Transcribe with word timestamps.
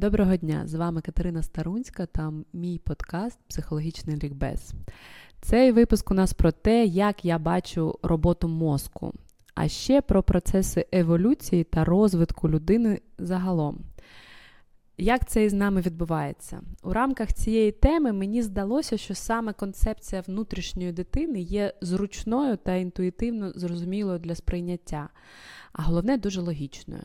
Доброго 0.00 0.36
дня! 0.36 0.62
З 0.66 0.74
вами 0.74 1.00
Катерина 1.00 1.42
Старунська 1.42 2.06
та 2.06 2.32
мій 2.52 2.78
подкаст 2.78 3.38
Психологічний 3.48 4.16
лікбез. 4.16 4.72
Цей 5.40 5.72
випуск 5.72 6.10
у 6.10 6.14
нас 6.14 6.32
про 6.32 6.52
те, 6.52 6.84
як 6.84 7.24
я 7.24 7.38
бачу 7.38 7.98
роботу 8.02 8.48
мозку, 8.48 9.12
а 9.54 9.68
ще 9.68 10.00
про 10.00 10.22
процеси 10.22 10.86
еволюції 10.92 11.64
та 11.64 11.84
розвитку 11.84 12.48
людини 12.48 13.00
загалом. 13.18 13.78
Як 14.98 15.28
це 15.28 15.44
із 15.44 15.52
нами 15.52 15.80
відбувається? 15.80 16.60
У 16.82 16.92
рамках 16.92 17.32
цієї 17.32 17.72
теми 17.72 18.12
мені 18.12 18.42
здалося, 18.42 18.96
що 18.96 19.14
саме 19.14 19.52
концепція 19.52 20.20
внутрішньої 20.20 20.92
дитини 20.92 21.40
є 21.40 21.74
зручною 21.80 22.56
та 22.56 22.74
інтуїтивно 22.74 23.52
зрозумілою 23.54 24.18
для 24.18 24.34
сприйняття, 24.34 25.08
а 25.72 25.82
головне 25.82 26.18
дуже 26.18 26.40
логічною. 26.40 27.02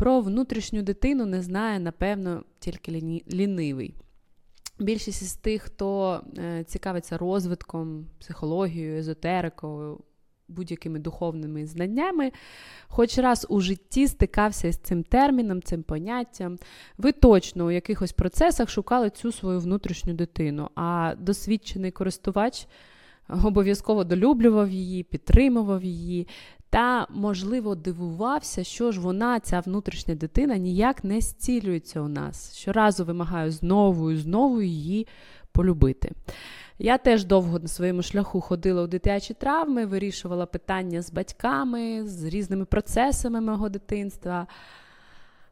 Про 0.00 0.20
внутрішню 0.20 0.82
дитину 0.82 1.26
не 1.26 1.42
знає, 1.42 1.78
напевно, 1.78 2.44
тільки 2.58 3.22
лінивий. 3.32 3.94
Більшість 4.78 5.22
із 5.22 5.34
тих, 5.34 5.62
хто 5.62 6.20
е, 6.38 6.64
цікавиться 6.64 7.18
розвитком, 7.18 8.06
психологією, 8.18 8.98
езотерикою, 8.98 10.00
будь-якими 10.48 10.98
духовними 10.98 11.66
знаннями, 11.66 12.32
хоч 12.88 13.18
раз 13.18 13.46
у 13.48 13.60
житті 13.60 14.08
стикався 14.08 14.72
з 14.72 14.76
цим 14.76 15.02
терміном, 15.02 15.62
цим 15.62 15.82
поняттям. 15.82 16.58
Ви 16.98 17.12
точно 17.12 17.66
у 17.66 17.70
якихось 17.70 18.12
процесах 18.12 18.70
шукали 18.70 19.10
цю 19.10 19.32
свою 19.32 19.60
внутрішню 19.60 20.14
дитину, 20.14 20.70
а 20.74 21.14
досвідчений 21.18 21.90
користувач 21.90 22.66
обов'язково 23.44 24.04
долюблював 24.04 24.70
її, 24.70 25.02
підтримував 25.02 25.84
її. 25.84 26.28
Та, 26.70 27.06
можливо, 27.10 27.74
дивувався, 27.74 28.64
що 28.64 28.92
ж 28.92 29.00
вона, 29.00 29.40
ця 29.40 29.60
внутрішня 29.60 30.14
дитина, 30.14 30.56
ніяк 30.56 31.04
не 31.04 31.20
зцілюється 31.20 32.00
у 32.00 32.08
нас. 32.08 32.56
Щоразу 32.56 33.04
вимагаю 33.04 33.50
знову 33.50 34.10
і 34.10 34.16
знову 34.16 34.62
її 34.62 35.06
полюбити. 35.52 36.12
Я 36.78 36.98
теж 36.98 37.24
довго 37.24 37.58
на 37.58 37.68
своєму 37.68 38.02
шляху 38.02 38.40
ходила 38.40 38.82
у 38.82 38.86
дитячі 38.86 39.34
травми, 39.34 39.86
вирішувала 39.86 40.46
питання 40.46 41.02
з 41.02 41.12
батьками, 41.12 42.02
з 42.06 42.24
різними 42.24 42.64
процесами 42.64 43.40
мого 43.40 43.68
дитинства. 43.68 44.46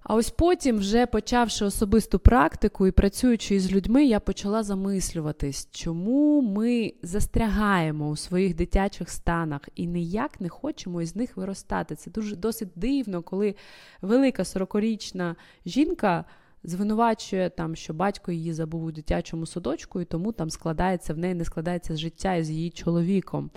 А 0.08 0.14
ось 0.14 0.30
потім, 0.30 0.78
вже 0.78 1.06
почавши 1.06 1.64
особисту 1.64 2.18
практику 2.18 2.86
і 2.86 2.90
працюючи 2.90 3.54
із 3.54 3.72
людьми, 3.72 4.04
я 4.04 4.20
почала 4.20 4.62
замислюватись, 4.62 5.68
чому 5.70 6.42
ми 6.42 6.92
застрягаємо 7.02 8.08
у 8.08 8.16
своїх 8.16 8.54
дитячих 8.54 9.10
станах 9.10 9.60
і 9.74 9.86
ніяк 9.86 10.40
не 10.40 10.48
хочемо 10.48 11.02
із 11.02 11.16
них 11.16 11.36
виростати. 11.36 11.94
Це 11.94 12.10
дуже 12.10 12.36
досить 12.36 12.68
дивно, 12.76 13.22
коли 13.22 13.54
велика 14.02 14.42
40-річна 14.42 15.34
жінка 15.66 16.24
звинувачує 16.64 17.50
там, 17.50 17.76
що 17.76 17.94
батько 17.94 18.32
її 18.32 18.52
забув 18.52 18.84
у 18.84 18.92
дитячому 18.92 19.46
садочку, 19.46 20.00
і 20.00 20.04
тому 20.04 20.32
там 20.32 20.50
складається 20.50 21.14
в 21.14 21.18
неї 21.18 21.34
не 21.34 21.44
складається 21.44 21.96
життя 21.96 22.34
із 22.34 22.50
її 22.50 22.70
чоловіком. 22.70 23.50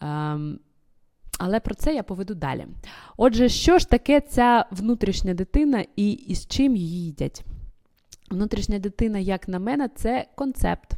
Ем, 0.00 0.58
але 1.40 1.60
про 1.60 1.74
це 1.74 1.94
я 1.94 2.02
поведу 2.02 2.34
далі. 2.34 2.66
Отже, 3.16 3.48
що 3.48 3.78
ж 3.78 3.88
таке 3.88 4.20
ця 4.20 4.64
внутрішня 4.70 5.34
дитина 5.34 5.84
і 5.96 6.10
із 6.12 6.46
чим 6.46 6.76
її 6.76 7.04
їдять? 7.04 7.44
Внутрішня 8.30 8.78
дитина, 8.78 9.18
як 9.18 9.48
на 9.48 9.58
мене, 9.58 9.88
це 9.94 10.26
концепт, 10.34 10.92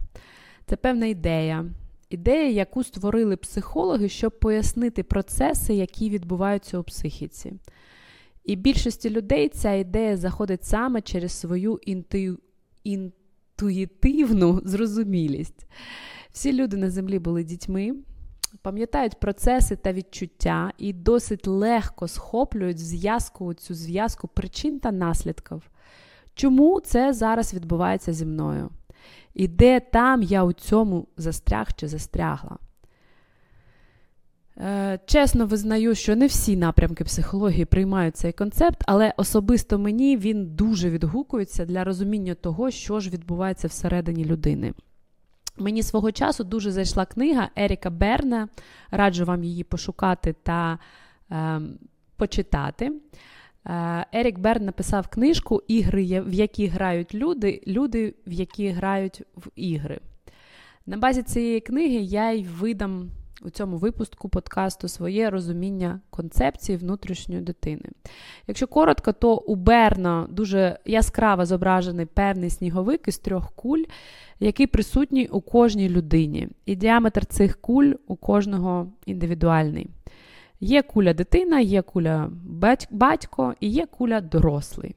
це 0.66 0.76
певна 0.76 1.06
ідея. 1.06 1.64
Ідея, 2.10 2.50
яку 2.50 2.84
створили 2.84 3.36
психологи, 3.36 4.08
щоб 4.08 4.38
пояснити 4.38 5.02
процеси, 5.02 5.74
які 5.74 6.10
відбуваються 6.10 6.78
у 6.78 6.82
психіці. 6.82 7.52
І 8.44 8.56
більшості 8.56 9.10
людей 9.10 9.48
ця 9.48 9.72
ідея 9.72 10.16
заходить 10.16 10.64
саме 10.64 11.00
через 11.00 11.32
свою 11.32 11.78
інту... 11.82 12.38
інтуїтивну 12.84 14.60
зрозумілість. 14.64 15.66
Всі 16.32 16.52
люди 16.52 16.76
на 16.76 16.90
землі 16.90 17.18
були 17.18 17.44
дітьми, 17.44 17.94
пам'ятають 18.62 19.20
процеси 19.20 19.76
та 19.76 19.92
відчуття 19.92 20.72
і 20.78 20.92
досить 20.92 21.46
легко 21.46 22.08
схоплюють 22.08 22.78
зв'язку 22.78 23.54
цю 23.54 23.74
зв'язку 23.74 24.28
причин 24.28 24.80
та 24.80 24.92
наслідків. 24.92 25.62
Чому 26.34 26.80
це 26.80 27.12
зараз 27.12 27.54
відбувається 27.54 28.12
зі 28.12 28.26
мною? 28.26 28.70
І 29.34 29.48
де 29.48 29.80
там 29.80 30.22
я 30.22 30.44
у 30.44 30.52
цьому 30.52 31.06
застряг 31.16 31.68
чи 31.76 31.88
застрягла? 31.88 32.58
Е, 34.58 34.98
чесно 35.06 35.46
визнаю, 35.46 35.94
що 35.94 36.16
не 36.16 36.26
всі 36.26 36.56
напрямки 36.56 37.04
психології 37.04 37.64
приймають 37.64 38.16
цей 38.16 38.32
концепт, 38.32 38.82
але 38.86 39.14
особисто 39.16 39.78
мені 39.78 40.16
він 40.16 40.46
дуже 40.46 40.90
відгукується 40.90 41.64
для 41.64 41.84
розуміння 41.84 42.34
того, 42.34 42.70
що 42.70 43.00
ж 43.00 43.10
відбувається 43.10 43.68
всередині 43.68 44.24
людини. 44.24 44.72
Мені 45.62 45.82
свого 45.82 46.12
часу 46.12 46.44
дуже 46.44 46.70
зайшла 46.70 47.06
книга 47.06 47.48
Еріка 47.56 47.90
Берна. 47.90 48.48
Раджу 48.90 49.24
вам 49.24 49.44
її 49.44 49.64
пошукати 49.64 50.34
та 50.42 50.78
е, 51.30 51.60
почитати. 52.16 52.92
Е, 53.66 54.06
Ерік 54.12 54.38
Берн 54.38 54.64
написав 54.64 55.08
книжку 55.08 55.62
Ігри, 55.68 56.20
в 56.20 56.32
які 56.32 56.66
грають 56.66 57.14
люди, 57.14 57.62
люди, 57.66 58.14
в 58.26 58.32
які 58.32 58.68
грають 58.68 59.22
в 59.36 59.48
ігри. 59.56 60.00
На 60.86 60.96
базі 60.96 61.22
цієї 61.22 61.60
книги 61.60 61.96
я 61.96 62.30
й 62.30 62.44
видам 62.44 63.10
у 63.44 63.50
цьому 63.50 63.76
випуску 63.76 64.28
подкасту 64.28 64.88
своє 64.88 65.30
розуміння 65.30 66.00
концепції 66.10 66.78
внутрішньої 66.78 67.40
дитини. 67.40 67.84
Якщо 68.46 68.66
коротко, 68.66 69.12
то 69.12 69.36
у 69.36 69.54
Берна 69.54 70.26
дуже 70.30 70.78
яскраво 70.84 71.46
зображений 71.46 72.06
певний 72.06 72.50
сніговик 72.50 73.08
із 73.08 73.18
трьох 73.18 73.52
куль, 73.52 73.82
який 74.40 74.66
присутній 74.66 75.26
у 75.26 75.40
кожній 75.40 75.88
людині. 75.88 76.48
І 76.66 76.76
діаметр 76.76 77.26
цих 77.26 77.60
куль 77.60 77.92
у 78.06 78.16
кожного 78.16 78.86
індивідуальний. 79.06 79.90
Є 80.64 80.82
куля 80.82 81.14
дитина, 81.14 81.60
є 81.60 81.82
куля 81.82 82.30
батько 82.90 83.54
і 83.60 83.68
є 83.68 83.86
куля 83.86 84.20
дорослий. 84.20 84.94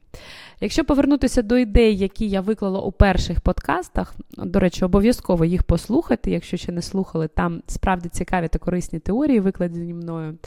Якщо 0.60 0.84
повернутися 0.84 1.42
до 1.42 1.58
ідей, 1.58 1.96
які 1.96 2.28
я 2.28 2.40
виклала 2.40 2.80
у 2.80 2.92
перших 2.92 3.40
подкастах, 3.40 4.14
до 4.36 4.60
речі, 4.60 4.84
обов'язково 4.84 5.44
їх 5.44 5.62
послухати, 5.62 6.30
якщо 6.30 6.56
ще 6.56 6.72
не 6.72 6.82
слухали, 6.82 7.28
там 7.28 7.62
справді 7.66 8.08
цікаві 8.08 8.48
та 8.48 8.58
корисні 8.58 8.98
теорії, 8.98 9.40
викладені 9.40 9.94
мною. 9.94 10.38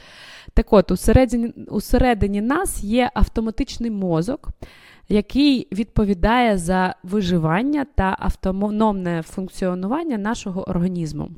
Так 0.54 0.74
от, 0.74 0.92
усередині, 0.92 1.48
усередині 1.68 2.42
нас 2.42 2.84
є 2.84 3.12
автоматичний 3.14 3.92
мозок, 3.92 4.50
який 5.10 5.68
відповідає 5.72 6.58
за 6.58 6.96
виживання 7.04 7.86
та 7.96 8.16
автономне 8.20 9.22
функціонування 9.22 10.18
нашого 10.18 10.70
організму. 10.70 11.30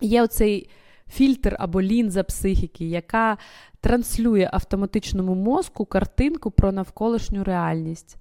Є 0.00 0.22
оцей 0.22 0.68
фільтр 1.10 1.56
або 1.58 1.82
лінза 1.82 2.22
психіки, 2.22 2.84
яка 2.88 3.36
транслює 3.80 4.48
автоматичному 4.52 5.34
мозку 5.34 5.84
картинку 5.84 6.50
про 6.50 6.72
навколишню 6.72 7.44
реальність. 7.44 8.16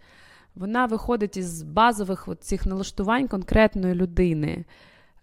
Вона 0.56 0.86
виходить 0.86 1.38
із 1.38 1.64
базових 1.64 2.28
цих 2.40 2.66
налаштувань 2.66 3.28
конкретної 3.28 3.94
людини. 3.94 4.66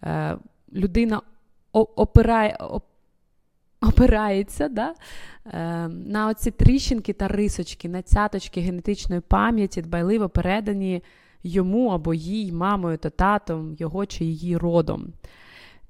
Е, 0.03 0.37
людина 0.73 1.21
опирає, 1.73 2.59
опирається 3.81 4.69
да, 4.69 4.95
е, 5.47 5.89
на 5.89 6.29
оці 6.29 6.51
тріщинки 6.51 7.13
та 7.13 7.29
рисочки, 7.29 7.89
на 7.89 8.03
цяточки 8.03 8.61
генетичної 8.61 9.21
пам'яті, 9.21 9.83
дбайливо 9.83 10.29
передані 10.29 11.03
йому 11.43 11.89
або 11.89 12.15
їй, 12.15 12.53
мамою 12.53 12.99
та 12.99 13.11
татом, 13.11 13.77
його 13.79 14.06
чи 14.06 14.25
її 14.25 14.56
родом. 14.56 15.12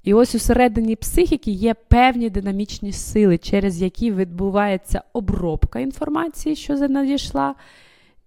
І 0.04 0.14
ось 0.14 0.34
усередині 0.34 0.96
психіки 0.96 1.50
є 1.50 1.74
певні 1.74 2.30
динамічні 2.30 2.92
сили, 2.92 3.38
через 3.38 3.82
які 3.82 4.12
відбувається 4.12 5.02
обробка 5.12 5.80
інформації, 5.80 6.56
що 6.56 6.76
надійшла, 6.88 7.54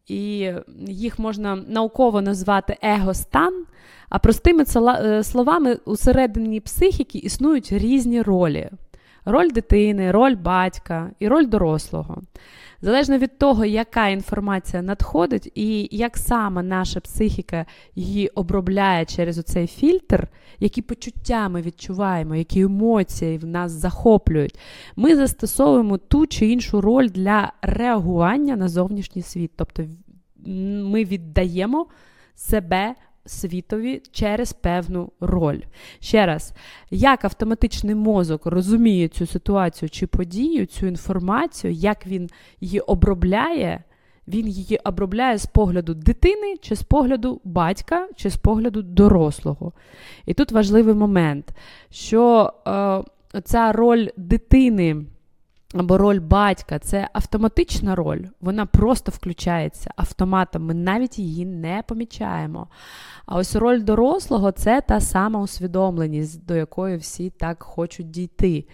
і 0.07 0.51
їх 0.87 1.19
можна 1.19 1.55
науково 1.55 2.21
назвати 2.21 2.77
егостан. 2.81 3.65
А 4.09 4.19
простими 4.19 4.63
е, 4.77 5.23
словами, 5.23 5.77
усередині 5.85 6.59
психіки 6.59 7.17
існують 7.17 7.71
різні 7.71 8.21
ролі: 8.21 8.69
роль 9.27 9.49
дитини, 9.51 10.11
роль 10.11 10.35
батька 10.35 11.11
і 11.19 11.27
роль 11.27 11.47
дорослого. 11.47 12.21
Залежно 12.81 13.17
від 13.17 13.37
того, 13.37 13.65
яка 13.65 14.07
інформація 14.07 14.81
надходить, 14.81 15.51
і 15.55 15.87
як 15.91 16.17
саме 16.17 16.63
наша 16.63 16.99
психіка 16.99 17.65
її 17.95 18.27
обробляє 18.27 19.05
через 19.05 19.37
оцей 19.37 19.67
фільтр, 19.67 20.27
які 20.59 20.81
почуття 20.81 21.49
ми 21.49 21.61
відчуваємо, 21.61 22.35
які 22.35 22.61
емоції 22.61 23.37
в 23.37 23.45
нас 23.45 23.71
захоплюють, 23.71 24.59
ми 24.95 25.15
застосовуємо 25.15 25.97
ту 25.97 26.27
чи 26.27 26.47
іншу 26.47 26.81
роль 26.81 27.09
для 27.09 27.53
реагування 27.61 28.55
на 28.55 28.67
зовнішній 28.67 29.21
світ. 29.21 29.51
Тобто 29.55 29.83
ми 30.83 31.03
віддаємо 31.03 31.87
себе 32.35 32.95
світові 33.27 34.01
через 34.11 34.53
певну 34.53 35.11
роль. 35.19 35.59
Ще 35.99 36.25
раз, 36.25 36.53
як 36.91 37.25
автоматичний 37.25 37.95
мозок 37.95 38.45
розуміє 38.45 39.07
цю 39.07 39.25
ситуацію 39.25 39.89
чи 39.89 40.07
подію, 40.07 40.65
цю 40.65 40.87
інформацію, 40.87 41.73
як 41.73 42.07
він 42.07 42.29
її 42.61 42.79
обробляє, 42.79 43.83
він 44.27 44.47
її 44.47 44.79
обробляє 44.83 45.37
з 45.37 45.45
погляду 45.45 45.93
дитини, 45.93 46.55
чи 46.61 46.75
з 46.75 46.83
погляду 46.83 47.41
батька, 47.43 48.07
чи 48.15 48.29
з 48.29 48.37
погляду 48.37 48.81
дорослого. 48.81 49.73
І 50.25 50.33
тут 50.33 50.51
важливий 50.51 50.95
момент, 50.95 51.51
що 51.89 52.53
е, 52.67 53.41
ця 53.43 53.71
роль 53.71 54.07
дитини 54.17 55.05
або 55.73 55.97
роль 55.97 56.19
батька 56.19 56.79
це 56.79 57.09
автоматична 57.13 57.95
роль, 57.95 58.25
вона 58.41 58.65
просто 58.65 59.11
включається 59.11 59.91
автоматом, 59.95 60.65
ми 60.65 60.73
навіть 60.73 61.19
її 61.19 61.45
не 61.45 61.83
помічаємо. 61.87 62.67
А 63.25 63.35
ось 63.35 63.55
роль 63.55 63.83
дорослого 63.83 64.51
це 64.51 64.81
та 64.81 64.99
сама 64.99 65.41
усвідомленість, 65.41 66.45
до 66.45 66.55
якої 66.55 66.97
всі 66.97 67.29
так 67.29 67.63
хочуть 67.63 68.11
дійти. 68.11 68.65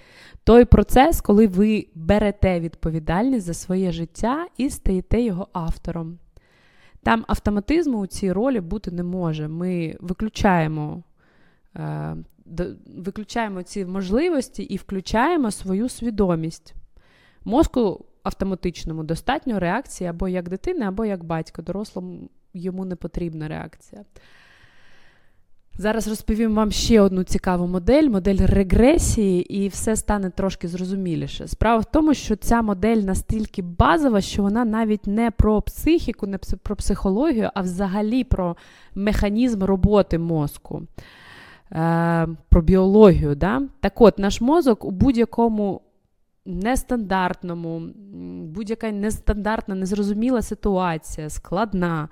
Той 0.44 0.66
процес, 0.66 1.22
коли 1.22 1.48
ви 1.48 1.88
берете 1.96 2.60
відповідальність 2.60 3.46
за 3.46 3.54
своє 3.54 3.92
життя 3.92 4.48
і 4.58 4.70
стаєте 4.70 5.22
його 5.22 5.48
автором. 5.54 6.18
Там 7.04 7.26
автоматизму 7.28 8.00
у 8.00 8.08
цій 8.08 8.32
ролі 8.32 8.62
бути 8.62 8.92
не 8.92 9.04
може. 9.04 9.48
Ми 9.48 9.96
виключаємо 10.00 11.04
е, 11.76 12.16
виключаємо 12.98 13.64
ці 13.64 13.86
можливості 13.86 14.64
і 14.64 14.78
включаємо 14.78 15.52
свою 15.52 15.90
свідомість. 15.90 16.76
Мозку 17.46 18.06
автоматичному 18.24 19.04
достатньо 19.04 19.60
реакції 19.60 20.10
або 20.10 20.28
як 20.28 20.50
дитини, 20.50 20.86
або 20.86 21.06
як 21.06 21.24
батько. 21.24 21.62
Дорослому 21.62 22.30
йому 22.54 22.86
не 22.86 22.96
потрібна 22.96 23.48
реакція. 23.48 24.04
Зараз 25.78 26.08
розповім 26.08 26.54
вам 26.54 26.72
ще 26.72 27.02
одну 27.02 27.24
цікаву 27.24 27.68
модель, 27.68 28.10
модель 28.10 28.38
регресії, 28.40 29.56
і 29.56 29.68
все 29.68 29.96
стане 29.96 30.30
трошки 30.30 30.68
зрозуміліше. 30.68 31.48
Справа 31.48 31.80
в 31.80 31.86
тому, 31.86 32.14
що 32.14 32.36
ця 32.36 32.62
модель 32.62 32.98
настільки 32.98 33.62
базова, 33.62 34.22
що 34.22 34.42
вона 34.42 34.66
навіть 34.66 35.08
не 35.08 35.32
про 35.32 35.62
психіку, 35.62 36.28
не 36.28 36.38
про 36.38 36.76
психологію, 36.76 37.50
а 37.54 37.62
взагалі 37.62 38.24
про 38.24 38.58
механізм 38.96 39.64
роботи 39.64 40.20
мозку, 40.20 40.84
е, 41.72 42.28
про 42.50 42.62
біологію. 42.62 43.36
Да? 43.36 43.62
Так 43.80 44.02
от, 44.02 44.20
наш 44.20 44.42
мозок 44.42 44.86
у 44.86 44.92
будь-якому 44.92 45.82
нестандартному, 46.46 47.80
будь-яка 48.44 48.92
нестандартна, 48.92 49.76
незрозуміла 49.76 50.42
ситуація, 50.42 51.30
складна. 51.30 52.10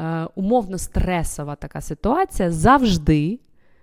Е, 0.00 0.26
умовно 0.34 0.78
стресова 0.78 1.54
така 1.56 1.80
ситуація 1.80 2.50
завжди 2.50 3.40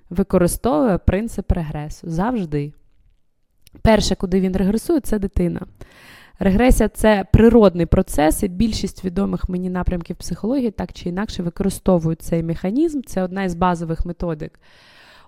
використовує 0.09 0.97
принцип 0.97 1.51
регресу. 1.51 2.09
Завжди. 2.09 2.73
Перше, 3.81 4.15
куди 4.15 4.39
він 4.39 4.55
регресує, 4.55 4.99
це 4.99 5.19
дитина. 5.19 5.61
Регресія 6.39 6.89
це 6.89 7.25
природний 7.33 7.85
процес, 7.85 8.43
і 8.43 8.47
більшість 8.47 9.05
відомих 9.05 9.49
мені 9.49 9.69
напрямків 9.69 10.15
психології 10.15 10.71
так 10.71 10.93
чи 10.93 11.09
інакше 11.09 11.43
використовують 11.43 12.21
цей 12.21 12.43
механізм, 12.43 13.01
це 13.01 13.23
одна 13.23 13.43
із 13.43 13.55
базових 13.55 14.05
методик. 14.05 14.59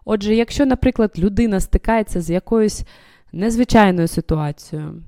Отже, 0.05 0.35
якщо, 0.35 0.65
наприклад, 0.65 1.11
людина 1.17 1.59
стикається 1.59 2.21
з 2.21 2.29
якоюсь 2.29 2.83
незвичайною 3.31 4.07
ситуацією, 4.07 5.03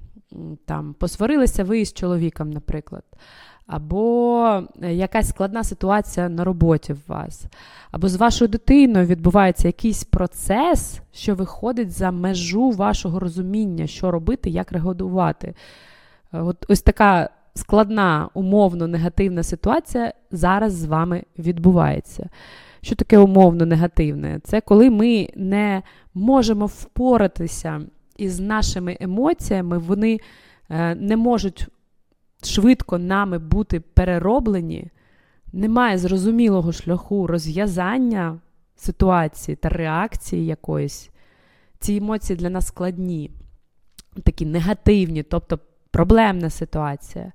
там 0.65 0.93
посварилися 0.93 1.63
ви 1.63 1.79
із 1.79 1.93
чоловіком, 1.93 2.51
наприклад, 2.51 3.03
або 3.67 4.63
е, 4.81 4.93
якась 4.93 5.29
складна 5.29 5.63
ситуація 5.63 6.29
на 6.29 6.43
роботі 6.43 6.93
в 6.93 6.99
вас, 7.07 7.45
або 7.91 8.07
з 8.07 8.15
вашою 8.15 8.49
дитиною 8.49 9.05
відбувається 9.05 9.67
якийсь 9.67 10.03
процес, 10.03 11.01
що 11.11 11.35
виходить 11.35 11.91
за 11.91 12.11
межу 12.11 12.69
вашого 12.69 13.19
розуміння, 13.19 13.87
що 13.87 14.11
робити, 14.11 14.49
як 14.49 14.71
реагувати. 14.71 15.55
Е, 16.33 16.41
от 16.41 16.65
Ось 16.69 16.81
така 16.81 17.29
складна, 17.55 18.29
умовно 18.33 18.87
негативна 18.87 19.43
ситуація 19.43 20.13
зараз 20.31 20.73
з 20.73 20.85
вами 20.85 21.23
відбувається. 21.37 22.29
Що 22.81 22.95
таке 22.95 23.17
умовно 23.17 23.65
негативне? 23.65 24.39
Це 24.43 24.61
коли 24.61 24.89
ми 24.89 25.29
не 25.35 25.81
можемо 26.13 26.65
впоратися 26.65 27.81
із 28.17 28.39
нашими 28.39 28.97
емоціями, 28.99 29.77
вони 29.77 30.19
е, 30.69 30.95
не 30.95 31.17
можуть 31.17 31.67
швидко 32.43 32.97
нами 32.97 33.37
бути 33.39 33.79
перероблені, 33.79 34.87
немає 35.53 35.97
зрозумілого 35.97 36.71
шляху 36.71 37.27
розв'язання 37.27 38.39
ситуації 38.75 39.55
та 39.55 39.69
реакції 39.69 40.45
якоїсь. 40.45 41.09
Ці 41.79 41.95
емоції 41.95 42.37
для 42.37 42.49
нас 42.49 42.67
складні, 42.67 43.31
такі 44.23 44.45
негативні, 44.45 45.23
тобто 45.23 45.59
проблемна 45.91 46.49
ситуація. 46.49 47.31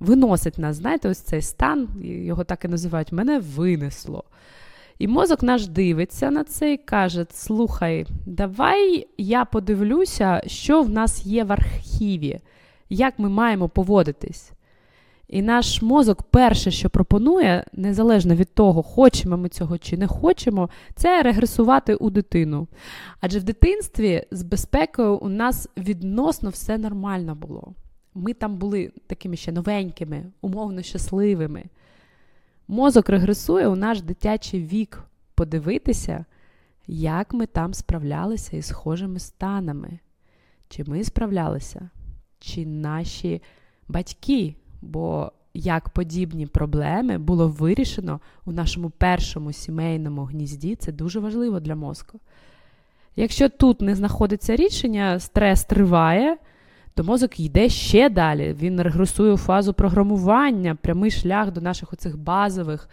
Виносить 0.00 0.58
нас, 0.58 0.76
знаєте, 0.76 1.08
ось 1.08 1.18
цей 1.18 1.42
стан, 1.42 1.88
його 2.02 2.44
так 2.44 2.64
і 2.64 2.68
називають, 2.68 3.12
мене 3.12 3.38
винесло. 3.38 4.24
І 4.98 5.08
мозок 5.08 5.42
наш 5.42 5.66
дивиться 5.66 6.30
на 6.30 6.44
це 6.44 6.72
і 6.72 6.76
каже: 6.76 7.26
Слухай, 7.30 8.06
давай 8.26 9.06
я 9.18 9.44
подивлюся, 9.44 10.42
що 10.46 10.82
в 10.82 10.90
нас 10.90 11.26
є 11.26 11.44
в 11.44 11.52
архіві 11.52 12.40
як 12.92 13.18
ми 13.18 13.28
маємо 13.28 13.68
поводитись. 13.68 14.52
І 15.28 15.42
наш 15.42 15.82
мозок 15.82 16.22
перше, 16.22 16.70
що 16.70 16.90
пропонує, 16.90 17.64
незалежно 17.72 18.34
від 18.34 18.54
того, 18.54 18.82
хочемо 18.82 19.36
ми 19.36 19.48
цього 19.48 19.78
чи 19.78 19.96
не 19.96 20.06
хочемо, 20.06 20.70
це 20.94 21.22
регресувати 21.22 21.94
у 21.94 22.10
дитину. 22.10 22.68
Адже 23.20 23.38
в 23.38 23.42
дитинстві 23.42 24.24
з 24.30 24.42
безпекою 24.42 25.16
у 25.16 25.28
нас 25.28 25.68
відносно 25.76 26.50
все 26.50 26.78
нормально 26.78 27.34
було. 27.34 27.74
Ми 28.14 28.32
там 28.32 28.56
були 28.56 28.92
такими 29.06 29.36
ще 29.36 29.52
новенькими, 29.52 30.24
умовно 30.40 30.82
щасливими. 30.82 31.64
Мозок 32.72 33.08
регресує 33.08 33.68
у 33.68 33.76
наш 33.76 34.02
дитячий 34.02 34.64
вік 34.64 35.04
подивитися, 35.34 36.24
як 36.86 37.34
ми 37.34 37.46
там 37.46 37.74
справлялися 37.74 38.56
із 38.56 38.66
схожими 38.66 39.18
станами. 39.18 39.98
Чи 40.68 40.84
ми 40.84 41.04
справлялися? 41.04 41.90
чи 42.42 42.66
наші 42.66 43.42
батьки, 43.88 44.54
бо 44.82 45.32
як 45.54 45.88
подібні 45.88 46.46
проблеми 46.46 47.18
було 47.18 47.48
вирішено 47.48 48.20
у 48.44 48.52
нашому 48.52 48.90
першому 48.90 49.52
сімейному 49.52 50.24
гнізді, 50.24 50.74
це 50.74 50.92
дуже 50.92 51.20
важливо 51.20 51.60
для 51.60 51.74
мозку. 51.74 52.20
Якщо 53.16 53.48
тут 53.48 53.80
не 53.80 53.94
знаходиться 53.94 54.56
рішення, 54.56 55.20
стрес 55.20 55.64
триває, 55.64 56.36
то 56.94 57.04
мозок 57.04 57.40
йде 57.40 57.68
ще 57.68 58.10
далі. 58.10 58.56
Він 58.60 58.82
регресує 58.82 59.36
фазу 59.36 59.72
програмування, 59.72 60.74
прямий 60.74 61.10
шлях 61.10 61.52
до 61.52 61.60
наших 61.60 61.92
оцих 61.92 62.18
базових, 62.18 62.88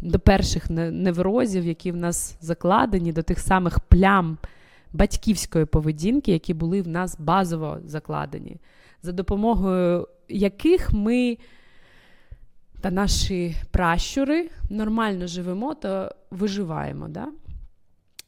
до 0.00 0.18
перших 0.18 0.70
неврозів, 0.70 1.66
які 1.66 1.92
в 1.92 1.96
нас 1.96 2.36
закладені, 2.40 3.12
до 3.12 3.22
тих 3.22 3.40
самих 3.40 3.80
плям 3.80 4.38
батьківської 4.92 5.64
поведінки, 5.64 6.32
які 6.32 6.54
були 6.54 6.82
в 6.82 6.88
нас 6.88 7.16
базово 7.20 7.78
закладені, 7.84 8.56
за 9.02 9.12
допомогою 9.12 10.08
яких 10.28 10.92
ми 10.92 11.38
та 12.80 12.90
наші 12.90 13.56
пращури 13.70 14.50
нормально 14.70 15.26
живемо 15.26 15.74
та 15.74 16.14
виживаємо. 16.30 17.08
Да? 17.08 17.28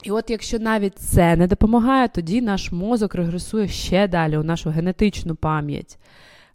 І 0.03 0.11
от 0.11 0.31
якщо 0.31 0.59
навіть 0.59 0.99
це 0.99 1.37
не 1.37 1.47
допомагає, 1.47 2.09
тоді 2.09 2.41
наш 2.41 2.73
мозок 2.73 3.15
регресує 3.15 3.69
ще 3.69 4.09
далі 4.09 4.39
у 4.39 4.43
нашу 4.43 4.71
генетичну 4.71 5.35
пам'ять. 5.35 5.99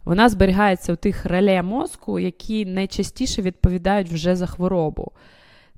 Вона 0.04 0.28
зберігається 0.28 0.92
у 0.92 0.96
тих 0.96 1.26
реле 1.26 1.62
мозку, 1.62 2.18
які 2.18 2.66
найчастіше 2.66 3.42
відповідають 3.42 4.08
вже 4.08 4.36
за 4.36 4.46
хворобу. 4.46 5.12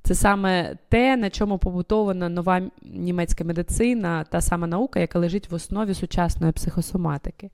Це 0.03 0.15
саме 0.15 0.77
те, 0.89 1.17
на 1.17 1.29
чому 1.29 1.57
побутована 1.57 2.29
нова 2.29 2.61
німецька 2.81 3.43
медицина, 3.43 4.23
та 4.23 4.41
сама 4.41 4.67
наука, 4.67 4.99
яка 4.99 5.19
лежить 5.19 5.51
в 5.51 5.53
основі 5.53 5.93
сучасної 5.93 6.53
психосоматики. 6.53 7.49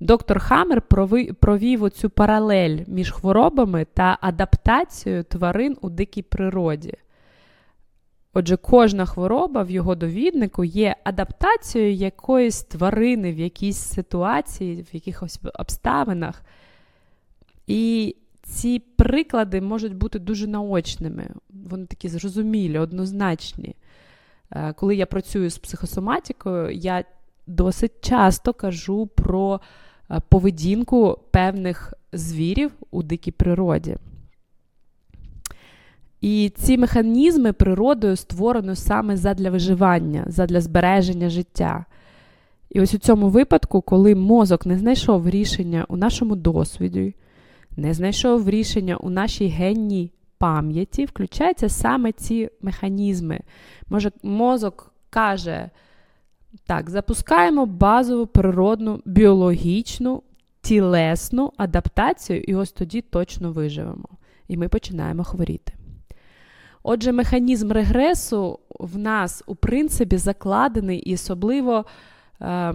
Доктор 0.00 0.38
Хаммер 0.38 0.82
провів 1.40 1.82
оцю 1.82 2.10
паралель 2.10 2.78
між 2.86 3.10
хворобами 3.10 3.86
та 3.94 4.18
адаптацією 4.20 5.24
тварин 5.24 5.76
у 5.80 5.90
дикій 5.90 6.22
природі. 6.22 6.94
Отже, 8.34 8.56
кожна 8.56 9.06
хвороба 9.06 9.62
в 9.62 9.70
його 9.70 9.94
довіднику 9.94 10.64
є 10.64 10.96
адаптацією 11.04 11.94
якоїсь 11.94 12.62
тварини 12.62 13.32
в 13.32 13.38
якійсь 13.38 13.78
ситуації, 13.78 14.82
в 14.82 14.94
якихось 14.94 15.40
обставинах. 15.54 16.42
І 17.66 18.16
ці 18.42 18.78
приклади 18.78 19.60
можуть 19.60 19.94
бути 19.94 20.18
дуже 20.18 20.46
наочними, 20.46 21.28
вони 21.50 21.86
такі 21.86 22.08
зрозумілі, 22.08 22.78
однозначні. 22.78 23.76
Е, 24.50 24.72
коли 24.72 24.96
я 24.96 25.06
працюю 25.06 25.50
з 25.50 25.58
психосоматикою, 25.58 26.70
я 26.70 27.04
досить 27.46 27.92
часто 28.00 28.52
кажу 28.52 29.06
про 29.06 29.60
е, 30.10 30.20
поведінку 30.28 31.18
певних 31.30 31.94
звірів 32.12 32.72
у 32.90 33.02
дикій 33.02 33.30
природі. 33.30 33.96
І 36.20 36.52
ці 36.56 36.78
механізми 36.78 37.52
природою 37.52 38.16
створено 38.16 38.76
саме 38.76 39.16
задля 39.16 39.50
виживання, 39.50 40.24
задля 40.26 40.60
збереження 40.60 41.28
життя. 41.28 41.84
І 42.70 42.80
ось 42.80 42.94
у 42.94 42.98
цьому 42.98 43.28
випадку, 43.28 43.80
коли 43.80 44.14
мозок 44.14 44.66
не 44.66 44.78
знайшов 44.78 45.28
рішення 45.28 45.84
у 45.88 45.96
нашому 45.96 46.36
досвіді, 46.36 47.14
не 47.76 47.94
знайшов 47.94 48.50
рішення 48.50 48.96
у 48.96 49.10
нашій 49.10 49.46
генній 49.46 50.12
пам'яті, 50.38 51.04
включаються 51.04 51.68
саме 51.68 52.12
ці 52.12 52.50
механізми. 52.62 53.40
Може, 53.90 54.12
мозок 54.22 54.92
каже, 55.10 55.70
так, 56.66 56.90
запускаємо 56.90 57.66
базову 57.66 58.26
природну, 58.26 59.00
біологічну, 59.04 60.22
тілесну 60.60 61.52
адаптацію, 61.56 62.40
і 62.40 62.54
ось 62.54 62.72
тоді 62.72 63.00
точно 63.00 63.52
виживемо. 63.52 64.08
І 64.48 64.56
ми 64.56 64.68
починаємо 64.68 65.24
хворіти. 65.24 65.72
Отже, 66.82 67.12
механізм 67.12 67.72
регресу 67.72 68.58
в 68.70 68.98
нас, 68.98 69.42
у 69.46 69.54
принципі, 69.54 70.16
закладений 70.16 70.98
і 70.98 71.14
особливо 71.14 71.84
е, 72.40 72.74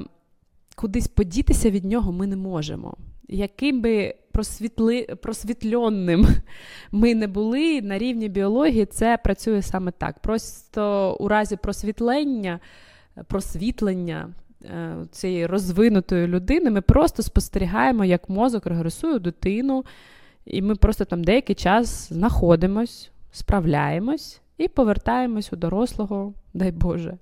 кудись 0.75 1.07
подітися 1.07 1.69
від 1.69 1.85
нього 1.85 2.11
ми 2.11 2.27
не 2.27 2.35
можемо. 2.35 2.93
Яким 3.27 3.81
би 3.81 4.15
просвітли, 4.31 5.07
просвітльонним 5.21 6.27
ми 6.91 7.15
не 7.15 7.27
були 7.27 7.81
на 7.81 7.97
рівні 7.97 8.29
біології, 8.29 8.85
це 8.85 9.17
працює 9.23 9.61
саме 9.61 9.91
так. 9.91 10.19
Просто 10.19 11.13
у 11.19 11.27
разі 11.27 11.55
просвітлення, 11.55 12.59
просвітлення 13.27 14.29
е, 14.65 14.95
цієї 15.11 15.45
розвинутої 15.45 16.27
людини 16.27 16.71
ми 16.71 16.81
просто 16.81 17.23
спостерігаємо, 17.23 18.05
як 18.05 18.29
мозок 18.29 18.65
регресує 18.65 19.19
дитину, 19.19 19.85
і 20.45 20.61
ми 20.61 20.75
просто 20.75 21.05
там 21.05 21.23
деякий 21.23 21.55
час 21.55 22.13
знаходимось, 22.13 23.11
справляємось 23.33 24.41
і 24.57 24.67
повертаємось 24.67 25.53
у 25.53 25.55
дорослого, 25.55 26.33
дай 26.53 26.71
Боже. 26.71 27.17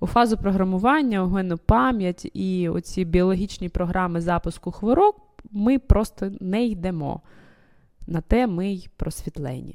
У 0.00 0.06
фазу 0.06 0.36
програмування, 0.36 1.24
у 1.24 1.28
генну 1.28 1.58
пам'ять 1.58 2.30
і 2.34 2.68
оці 2.68 3.04
біологічні 3.04 3.68
програми 3.68 4.20
запуску 4.20 4.70
хвороб 4.70 5.14
ми 5.50 5.78
просто 5.78 6.32
не 6.40 6.66
йдемо. 6.66 7.20
На 8.06 8.20
те 8.20 8.46
ми 8.46 8.68
й 8.68 8.88
просвітлені. 8.96 9.74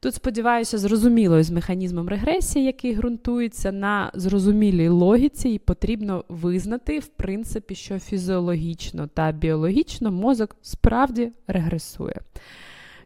Тут, 0.00 0.14
сподіваюся, 0.14 0.78
зрозуміло 0.78 1.42
з 1.42 1.50
механізмом 1.50 2.08
регресії, 2.08 2.64
який 2.64 2.94
ґрунтується 2.94 3.72
на 3.72 4.10
зрозумілій 4.14 4.88
логіці, 4.88 5.48
і 5.48 5.58
потрібно 5.58 6.24
визнати, 6.28 6.98
в 6.98 7.06
принципі, 7.06 7.74
що 7.74 7.98
фізіологічно 7.98 9.06
та 9.06 9.32
біологічно 9.32 10.12
мозок 10.12 10.56
справді 10.62 11.32
регресує. 11.46 12.20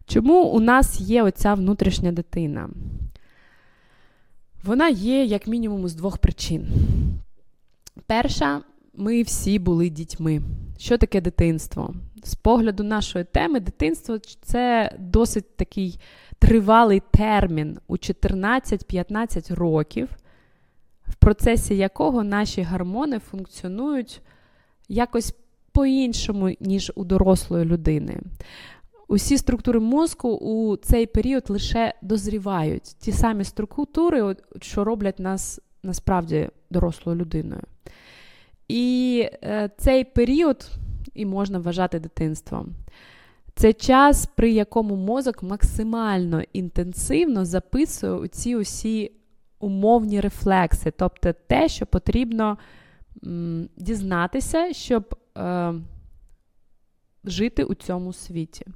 Чому 0.07 0.43
у 0.43 0.61
нас 0.61 1.01
є 1.01 1.23
оця 1.23 1.55
внутрішня 1.55 2.13
дитина? 2.13 2.69
Вона 4.65 4.89
є, 4.89 5.25
як 5.25 5.47
мінімум, 5.47 5.89
з 5.89 5.95
двох 5.95 6.19
причин. 6.19 6.69
Перша, 8.07 8.61
ми 8.95 9.23
всі 9.23 9.59
були 9.59 9.89
дітьми. 9.89 10.43
Що 10.79 10.99
таке 10.99 11.21
дитинство? 11.21 11.95
З 12.25 12.35
погляду 12.35 12.85
нашої 12.85 13.25
теми, 13.25 13.61
дитинство 13.61 14.19
це 14.43 14.93
досить 14.99 15.57
такий 15.57 16.01
тривалий 16.39 17.03
термін 17.11 17.79
у 17.87 17.97
14-15 17.97 19.55
років, 19.55 20.09
в 21.09 21.15
процесі 21.15 21.77
якого 21.77 22.25
наші 22.25 22.63
гормони 22.63 23.19
функціонують 23.19 24.21
якось 24.89 25.35
по-іншому, 25.73 26.51
ніж 26.61 26.93
у 26.95 27.05
дорослої 27.05 27.65
людини. 27.65 28.21
Усі 29.09 29.39
структури 29.39 29.81
мозку 29.81 30.29
у 30.29 30.77
цей 30.77 31.07
період 31.07 31.51
лише 31.51 31.95
дозрівають. 32.03 32.83
Ті 32.83 33.13
самі 33.13 33.45
структури, 33.45 34.37
що 34.61 34.85
роблять 34.85 35.19
нас 35.19 35.61
насправді 35.83 36.49
дорослою 36.71 37.19
людиною. 37.19 37.63
І 38.69 39.29
е, 39.43 39.71
цей 39.77 40.05
період 40.05 40.71
і 41.15 41.27
можна 41.27 41.59
вважати 41.59 42.01
дитинством. 42.01 42.75
Це 43.55 43.73
час, 43.73 44.27
при 44.27 44.51
якому 44.53 44.97
мозок 44.97 45.43
максимально 45.43 46.43
інтенсивно 46.53 47.45
записує 47.45 48.29
ці 48.29 48.57
усі 48.57 49.13
умовні 49.59 50.21
рефлекси, 50.21 50.91
тобто 50.91 51.33
те, 51.33 51.69
що 51.69 51.87
потрібно 51.87 52.59
м, 53.25 53.69
дізнатися, 53.77 54.73
щоб 54.73 55.17
е, 55.39 55.75
жити 57.25 57.65
у 57.65 57.75
цьому 57.75 58.13
світі. 58.13 58.67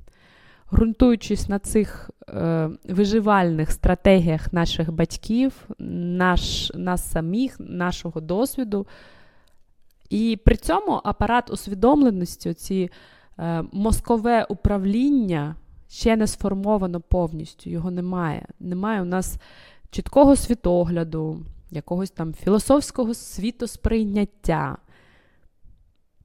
Грунтуючись 0.70 1.48
на 1.48 1.58
цих 1.58 2.10
е, 2.28 2.70
виживальних 2.84 3.70
стратегіях 3.70 4.52
наших 4.52 4.92
батьків, 4.92 5.68
наш, 5.78 6.72
нас 6.74 7.10
самих, 7.10 7.56
нашого 7.60 8.20
досвіду. 8.20 8.86
І 10.10 10.38
при 10.44 10.56
цьому 10.56 11.00
апарат 11.04 11.50
усвідомленості, 11.50 12.54
ці 12.54 12.90
е, 13.38 13.62
мозкове 13.72 14.46
управління 14.48 15.56
ще 15.88 16.16
не 16.16 16.26
сформовано 16.26 17.00
повністю, 17.00 17.70
його 17.70 17.90
немає. 17.90 18.46
Немає 18.60 19.02
у 19.02 19.04
нас 19.04 19.36
чіткого 19.90 20.36
світогляду, 20.36 21.40
якогось 21.70 22.10
там 22.10 22.34
філософського 22.34 23.14
світосприйняття. 23.14 24.78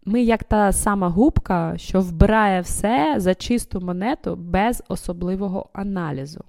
Ми, 0.06 0.22
як 0.22 0.44
та 0.44 0.72
сама 0.72 1.10
губка, 1.10 1.78
що 1.78 2.02
вбирає 2.02 2.62
все 2.62 3.16
за 3.18 3.36
чисту 3.36 3.82
монету 3.82 4.36
без 4.36 4.84
особливого 4.88 5.70
аналізу. 5.74 6.44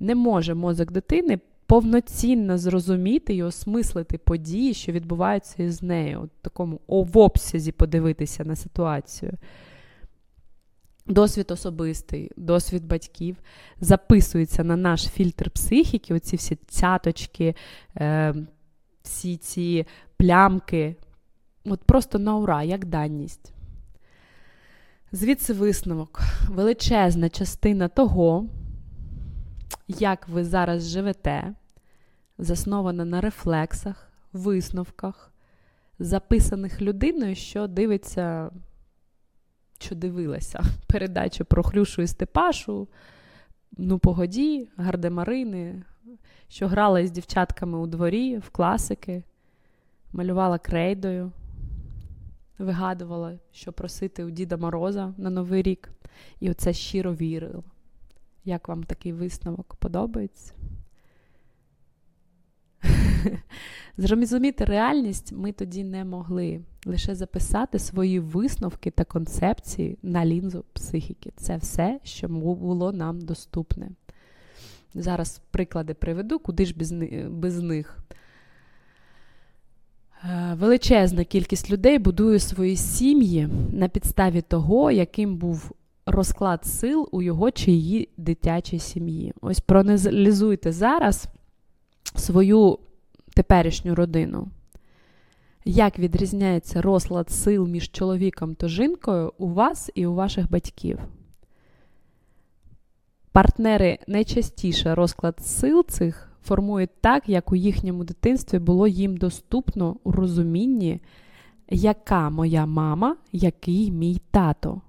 Не 0.00 0.14
може 0.14 0.54
мозок 0.54 0.92
дитини 0.92 1.38
повноцінно 1.66 2.58
зрозуміти 2.58 3.34
і 3.34 3.42
осмислити 3.42 4.18
події, 4.18 4.74
що 4.74 4.92
відбуваються 4.92 5.62
із 5.62 5.82
нею, 5.82 6.22
в 6.22 6.42
такому 6.42 6.80
в 6.88 7.18
обсязі 7.18 7.72
подивитися 7.72 8.44
на 8.44 8.56
ситуацію. 8.56 9.32
Досвід 11.06 11.50
особистий, 11.50 12.30
досвід 12.36 12.86
батьків 12.86 13.36
записується 13.80 14.64
на 14.64 14.76
наш 14.76 15.08
фільтр 15.08 15.50
психіки, 15.50 16.14
оці 16.14 16.36
всі 16.36 16.58
цяточки, 16.68 17.54
е, 17.96 18.34
всі 19.02 19.36
ці 19.36 19.86
плямки, 20.16 20.96
от 21.64 21.84
просто 21.84 22.18
на 22.18 22.36
ура, 22.36 22.62
як 22.62 22.84
даність. 22.84 23.52
Звідси 25.12 25.52
висновок. 25.52 26.20
Величезна 26.48 27.28
частина 27.28 27.88
того, 27.88 28.46
як 29.88 30.28
ви 30.28 30.44
зараз 30.44 30.88
живете, 30.88 31.54
заснована 32.38 33.04
на 33.04 33.20
рефлексах, 33.20 34.12
висновках, 34.32 35.32
записаних 35.98 36.82
людиною, 36.82 37.34
що 37.34 37.66
дивиться, 37.66 38.50
що 39.78 39.94
дивилася 39.94 40.62
передачу 40.86 41.44
про 41.44 41.62
Хрюшу 41.62 42.02
і 42.02 42.06
Степашу, 42.06 42.88
ну, 43.76 43.98
погоді, 43.98 44.68
гардемарини, 44.76 45.82
що 46.48 46.68
грала 46.68 47.06
з 47.06 47.10
дівчатками 47.10 47.78
у 47.78 47.86
дворі, 47.86 48.38
в 48.38 48.50
класики, 48.50 49.22
малювала 50.12 50.58
крейдою, 50.58 51.32
вигадувала, 52.58 53.38
що 53.52 53.72
просити 53.72 54.24
у 54.24 54.30
Діда 54.30 54.56
Мороза 54.56 55.14
на 55.16 55.30
Новий 55.30 55.62
рік. 55.62 55.90
І 56.40 56.50
оце 56.50 56.72
щиро 56.72 57.14
вірила. 57.14 57.62
Як 58.44 58.68
вам 58.68 58.84
такий 58.84 59.12
висновок 59.12 59.74
подобається? 59.74 60.54
Зрозуміти 63.98 64.64
реальність 64.64 65.32
ми 65.32 65.52
тоді 65.52 65.84
не 65.84 66.04
могли 66.04 66.60
лише 66.86 67.14
записати 67.14 67.78
свої 67.78 68.20
висновки 68.20 68.90
та 68.90 69.04
концепції 69.04 69.98
на 70.02 70.26
лінзу 70.26 70.64
психіки. 70.72 71.32
Це 71.36 71.56
все, 71.56 72.00
що 72.02 72.28
було 72.28 72.92
нам 72.92 73.20
доступне. 73.20 73.90
Зараз 74.94 75.40
приклади 75.50 75.94
приведу, 75.94 76.38
куди 76.38 76.66
ж 76.66 76.74
без, 77.28 77.62
них. 77.62 77.98
Е, 80.24 80.54
величезна 80.54 81.24
кількість 81.24 81.70
людей 81.70 81.98
будує 81.98 82.38
свої 82.38 82.76
сім'ї 82.76 83.48
на 83.72 83.88
підставі 83.88 84.42
того, 84.42 84.90
яким 84.90 85.36
був 85.36 85.70
розклад 86.06 86.64
сил 86.64 87.08
у 87.12 87.22
його 87.22 87.50
чи 87.50 87.70
її 87.70 88.08
дитячій 88.16 88.78
сім'ї. 88.78 89.32
Ось 89.40 89.60
проаналізуйте 89.60 90.72
зараз 90.72 91.28
свою 92.14 92.78
теперішню 93.34 93.94
родину. 93.94 94.48
Як 95.64 95.98
відрізняється 95.98 96.82
розклад 96.82 97.30
сил 97.30 97.66
між 97.66 97.90
чоловіком 97.90 98.54
та 98.54 98.68
жінкою 98.68 99.32
у 99.38 99.48
вас 99.48 99.90
і 99.94 100.06
у 100.06 100.14
ваших 100.14 100.50
батьків? 100.50 100.98
Партнери 103.32 103.98
найчастіше 104.06 104.94
розклад 104.94 105.40
сил 105.40 105.84
цих 105.88 106.33
формують 106.44 107.00
так, 107.00 107.28
як 107.28 107.52
у 107.52 107.56
їхньому 107.56 108.04
дитинстві 108.04 108.58
було 108.58 108.86
їм 108.86 109.16
доступно 109.16 109.96
у 110.04 110.12
розумінні, 110.12 111.00
яка 111.70 112.30
моя 112.30 112.66
мама, 112.66 113.16
який 113.32 113.90
мій 113.90 114.20
тато. 114.30 114.80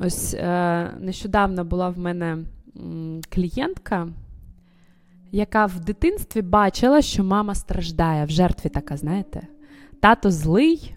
Ось 0.00 0.34
е, 0.34 0.90
нещодавно 1.00 1.64
була 1.64 1.88
в 1.88 1.98
мене 1.98 2.38
клієнтка, 3.28 4.08
яка 5.32 5.66
в 5.66 5.80
дитинстві 5.80 6.42
бачила, 6.42 7.02
що 7.02 7.24
мама 7.24 7.54
страждає 7.54 8.24
в 8.24 8.30
жертві 8.30 8.68
така, 8.68 8.96
знаєте, 8.96 9.46
тато 10.00 10.30
злий, 10.30 10.94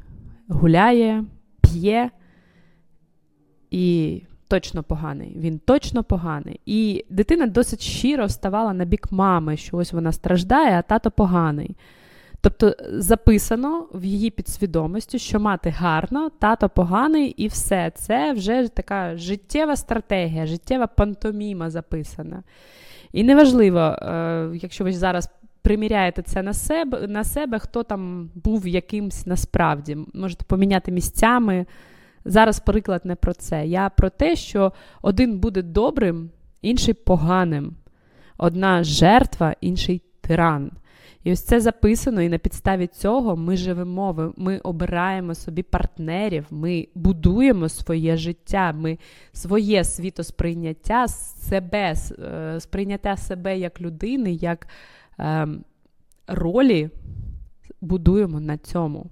гуляє, 0.48 1.24
п'є. 1.62 2.12
і 3.72 4.22
точно 4.54 4.84
поганий. 4.84 5.38
Він 5.40 5.60
точно 5.66 6.04
поганий. 6.04 6.60
І 6.66 7.06
дитина 7.10 7.48
досить 7.48 7.82
щиро 7.82 8.26
вставала 8.26 8.74
на 8.74 8.86
бік 8.86 9.12
мами, 9.12 9.58
що 9.58 9.78
ось 9.78 9.94
вона 9.94 10.12
страждає, 10.12 10.80
а 10.80 10.82
тато 10.82 11.12
поганий. 11.12 11.76
Тобто 12.42 12.76
записано 12.90 13.88
в 13.94 14.06
її 14.06 14.30
підсвідомості, 14.30 15.20
що 15.20 15.40
мати 15.40 15.70
гарна, 15.70 16.30
тато 16.40 16.70
поганий, 16.70 17.30
і 17.30 17.48
все. 17.48 17.92
Це 17.96 18.34
вже 18.34 18.68
така 18.68 19.18
життєва 19.18 19.76
стратегія, 19.76 20.46
життєва 20.46 20.88
пантоміма 20.88 21.70
записана. 21.70 22.44
І 23.14 23.24
неважливо, 23.24 23.80
е, 23.80 24.50
якщо 24.62 24.84
ви 24.84 24.94
зараз 24.94 25.30
приміряєте 25.62 26.22
це 26.22 26.42
на 26.42 26.54
себе, 26.54 27.08
на 27.08 27.24
себе, 27.24 27.60
хто 27.60 27.84
там 27.84 28.30
був 28.36 28.68
якимсь 28.68 29.28
насправді. 29.28 29.98
Можете 30.14 30.46
поміняти 30.48 30.92
місцями. 30.92 31.66
Зараз 32.26 32.60
приклад 32.60 33.06
не 33.06 33.16
про 33.16 33.34
це. 33.34 33.68
Я 33.68 33.90
про 33.90 34.10
те, 34.10 34.36
що 34.36 34.74
один 35.02 35.40
буде 35.40 35.62
добрим, 35.62 36.30
інший 36.62 36.94
поганим. 36.94 37.76
Одна 38.38 38.84
жертва, 38.84 39.56
інший 39.62 40.02
тиран. 40.22 40.72
І 41.24 41.32
ось 41.32 41.42
це 41.42 41.60
записано, 41.60 42.22
і 42.22 42.30
на 42.30 42.38
підставі 42.38 42.88
цього 42.88 43.36
ми 43.36 43.58
живемо, 43.58 44.34
ми 44.38 44.58
обираємо 44.58 45.36
собі 45.36 45.64
партнерів, 45.64 46.46
ми 46.50 46.88
будуємо 46.96 47.70
своє 47.70 48.18
життя, 48.18 48.74
ми 48.78 48.98
своє 49.34 49.84
світосприйняття 49.84 51.08
себе, 51.08 51.96
е, 52.20 52.60
сприйняття 52.60 53.18
себе 53.18 53.60
як 53.60 53.82
людини, 53.82 54.34
як 54.34 54.68
е, 55.20 55.48
ролі 56.28 56.90
будуємо 57.82 58.40
на 58.40 58.58
цьому. 58.58 59.06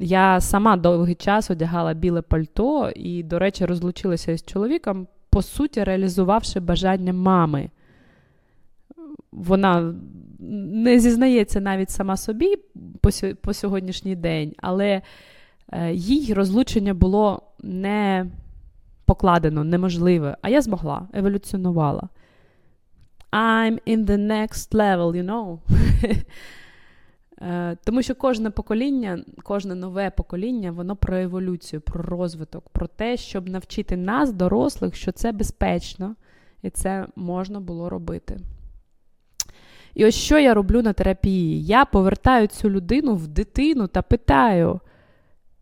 Я 0.00 0.40
сама 0.40 0.76
довгий 0.76 1.14
час 1.14 1.50
одягала 1.50 1.94
біле 1.94 2.22
пальто 2.22 2.90
і, 2.94 3.22
до 3.22 3.38
речі, 3.38 3.64
розлучилася 3.64 4.32
із 4.32 4.42
чоловіком, 4.42 5.06
по 5.30 5.42
суті, 5.42 5.84
реалізувавши 5.84 6.60
бажання 6.60 7.12
мами. 7.12 7.70
Вона 9.32 9.94
не 10.38 11.00
зізнається 11.00 11.60
навіть 11.60 11.90
сама 11.90 12.16
собі 12.16 12.56
по, 13.00 13.10
по 13.42 13.54
сьогоднішній 13.54 14.16
день, 14.16 14.54
але 14.58 15.02
е, 15.72 15.92
їй 15.94 16.34
розлучення 16.34 16.94
було 16.94 17.42
не 17.62 18.26
покладено, 19.04 19.64
неможливе. 19.64 20.36
А 20.42 20.48
я 20.48 20.62
змогла, 20.62 21.08
еволюціонувала. 21.14 22.08
I'm 23.32 23.78
in 23.86 24.06
the 24.06 24.16
next 24.16 24.74
level, 24.74 25.12
you 25.12 25.24
know. 25.24 25.58
Е, 27.40 27.76
тому 27.84 28.02
що 28.02 28.14
кожне 28.14 28.50
покоління, 28.50 29.24
кожне 29.42 29.74
нове 29.74 30.10
покоління, 30.10 30.72
воно 30.72 30.96
про 30.96 31.16
еволюцію, 31.16 31.80
про 31.80 32.02
розвиток, 32.02 32.68
про 32.68 32.86
те, 32.86 33.16
щоб 33.16 33.48
навчити 33.48 33.96
нас, 33.96 34.32
дорослих, 34.32 34.94
що 34.94 35.12
це 35.12 35.32
безпечно 35.32 36.14
і 36.62 36.70
це 36.70 37.06
можна 37.16 37.60
було 37.60 37.88
робити. 37.88 38.40
І 39.94 40.06
ось 40.06 40.14
що 40.14 40.38
я 40.38 40.54
роблю 40.54 40.82
на 40.82 40.92
терапії? 40.92 41.64
Я 41.64 41.84
повертаю 41.84 42.46
цю 42.46 42.70
людину 42.70 43.14
в 43.14 43.26
дитину 43.26 43.86
та 43.86 44.02
питаю, 44.02 44.80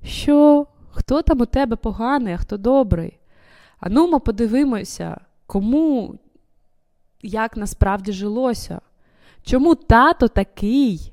що, 0.05 0.67
хто 0.91 1.23
там 1.23 1.41
у 1.41 1.47
тебе 1.47 1.77
поганий, 1.77 2.35
а 2.35 2.37
хто 2.37 2.57
добрий? 2.57 3.19
А 3.81 3.89
ну 3.89 4.11
ми 4.11 4.19
подивимося, 4.19 5.21
кому 5.47 6.15
як 7.23 7.57
насправді 7.57 8.13
жилося. 8.13 8.81
Чому 9.43 9.75
тато 9.75 10.29
такий? 10.29 11.13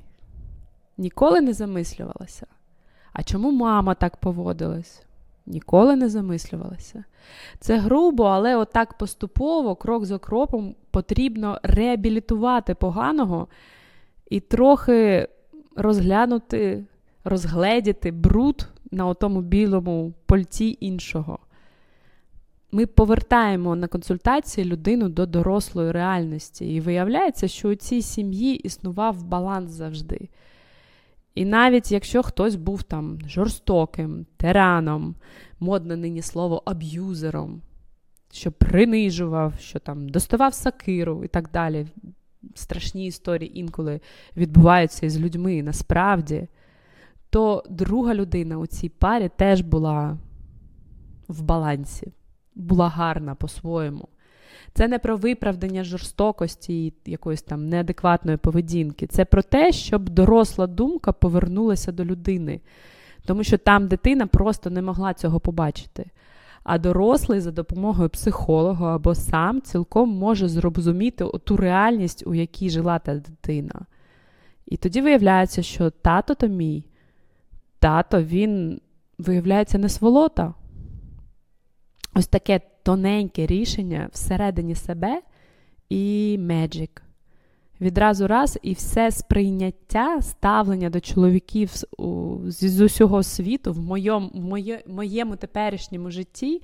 Ніколи 0.98 1.40
не 1.40 1.52
замислювалася. 1.52 2.46
А 3.12 3.22
чому 3.22 3.50
мама 3.50 3.94
так 3.94 4.16
поводилась? 4.16 5.02
Ніколи 5.46 5.96
не 5.96 6.08
замислювалася. 6.08 7.04
Це 7.60 7.78
грубо, 7.78 8.24
але 8.24 8.56
отак 8.56 8.98
поступово, 8.98 9.74
крок 9.74 10.04
за 10.04 10.18
кроком, 10.18 10.74
потрібно 10.90 11.60
реабілітувати 11.62 12.74
поганого 12.74 13.48
і 14.30 14.40
трохи 14.40 15.28
розглянути, 15.76 16.84
розгледіти 17.24 18.10
бруд 18.10 18.68
на 18.90 19.06
отому 19.06 19.40
білому 19.40 20.12
польці 20.26 20.76
іншого. 20.80 21.38
Ми 22.72 22.86
повертаємо 22.86 23.76
на 23.76 23.86
консультації 23.86 24.64
людину 24.64 25.08
до 25.08 25.26
дорослої 25.26 25.92
реальності. 25.92 26.74
І 26.74 26.80
виявляється, 26.80 27.48
що 27.48 27.68
у 27.68 27.74
цій 27.74 28.02
сім'ї 28.02 28.54
існував 28.56 29.24
баланс 29.24 29.70
завжди. 29.70 30.28
І 31.34 31.44
навіть 31.44 31.92
якщо 31.92 32.22
хтось 32.22 32.56
був 32.56 32.82
там 32.82 33.18
жорстоким, 33.26 34.26
тираном, 34.36 35.14
модне 35.60 35.96
нині 35.96 36.22
слово 36.22 36.62
аб'юзером, 36.64 37.62
що 38.32 38.52
принижував, 38.52 39.54
що 39.58 39.78
там 39.78 40.08
доставав 40.08 40.54
сакиру 40.54 41.24
і 41.24 41.28
так 41.28 41.50
далі. 41.50 41.86
Страшні 42.54 43.06
історії 43.06 43.58
інколи 43.58 44.00
відбуваються 44.36 45.06
із 45.06 45.20
людьми 45.20 45.62
насправді, 45.62 46.48
то 47.30 47.64
друга 47.70 48.14
людина 48.14 48.58
у 48.58 48.66
цій 48.66 48.88
парі 48.88 49.30
теж 49.36 49.60
була 49.60 50.18
в 51.28 51.42
балансі, 51.42 52.12
була 52.54 52.88
гарна 52.88 53.34
по-своєму. 53.34 54.08
Це 54.74 54.88
не 54.88 54.98
про 54.98 55.16
виправдання 55.16 55.84
жорстокості 55.84 56.86
і 56.86 56.94
якоїсь 57.06 57.42
там 57.42 57.68
неадекватної 57.68 58.36
поведінки. 58.36 59.06
Це 59.06 59.24
про 59.24 59.42
те, 59.42 59.72
щоб 59.72 60.08
доросла 60.08 60.66
думка 60.66 61.12
повернулася 61.12 61.92
до 61.92 62.04
людини. 62.04 62.60
Тому 63.24 63.44
що 63.44 63.58
там 63.58 63.88
дитина 63.88 64.26
просто 64.26 64.70
не 64.70 64.82
могла 64.82 65.14
цього 65.14 65.40
побачити. 65.40 66.06
А 66.64 66.78
дорослий 66.78 67.40
за 67.40 67.50
допомогою 67.50 68.08
психолога 68.08 68.94
або 68.94 69.14
сам 69.14 69.62
цілком 69.62 70.10
може 70.10 70.48
зрозуміти 70.48 71.24
ту 71.44 71.56
реальність, 71.56 72.26
у 72.26 72.34
якій 72.34 72.70
жила 72.70 72.98
та 72.98 73.14
дитина. 73.14 73.80
І 74.66 74.76
тоді 74.76 75.00
виявляється, 75.00 75.62
що 75.62 75.90
тато 75.90 76.34
то 76.34 76.48
мій, 76.48 76.84
тато 77.78 78.22
він 78.22 78.80
виявляється 79.18 79.78
не 79.78 79.88
сволота. 79.88 80.54
Ось 82.14 82.26
таке 82.26 82.60
тоненьке 82.84 83.46
рішення 83.46 84.08
всередині 84.12 84.74
себе 84.74 85.22
і 85.88 86.36
magic. 86.40 86.90
Відразу 87.80 88.26
раз 88.26 88.58
і 88.62 88.72
все 88.72 89.10
сприйняття, 89.10 90.22
ставлення 90.22 90.90
до 90.90 91.00
чоловіків 91.00 91.70
з, 91.70 91.86
з, 92.46 92.70
з 92.70 92.80
усього 92.80 93.22
світу 93.22 93.72
в 93.72 93.78
моєму, 93.78 94.30
моє, 94.34 94.82
моєму 94.86 95.36
теперішньому 95.36 96.10
житті, 96.10 96.62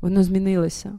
воно 0.00 0.22
змінилося. 0.22 0.98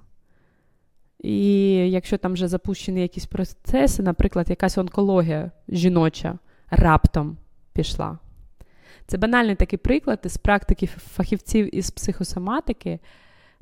І 1.19 1.69
якщо 1.73 2.17
там 2.17 2.33
вже 2.33 2.47
запущені 2.47 3.01
якісь 3.01 3.25
процеси, 3.25 4.03
наприклад, 4.03 4.49
якась 4.49 4.77
онкологія 4.77 5.51
жіноча 5.69 6.39
раптом 6.69 7.37
пішла. 7.73 8.19
Це 9.07 9.17
банальний 9.17 9.55
такий 9.55 9.79
приклад 9.79 10.19
із 10.25 10.37
практики 10.37 10.87
фахівців 10.87 11.75
із 11.75 11.91
психосоматики 11.91 12.99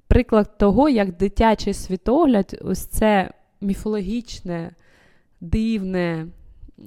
приклад 0.08 0.58
того, 0.58 0.90
як 0.90 1.18
дитячий 1.18 1.74
світогляд, 1.74 2.60
ось 2.62 2.86
це 2.86 3.32
міфологічне, 3.62 4.72
дивне, 5.42 6.28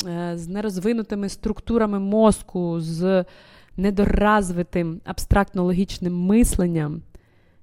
е, 0.07 0.33
з 0.37 0.49
нерозвинутими 0.49 1.29
структурами 1.29 1.99
мозку, 1.99 2.81
з 2.81 3.25
недоразвитим 3.77 5.01
абстрактно-логічним 5.05 6.11
мисленням, 6.11 7.03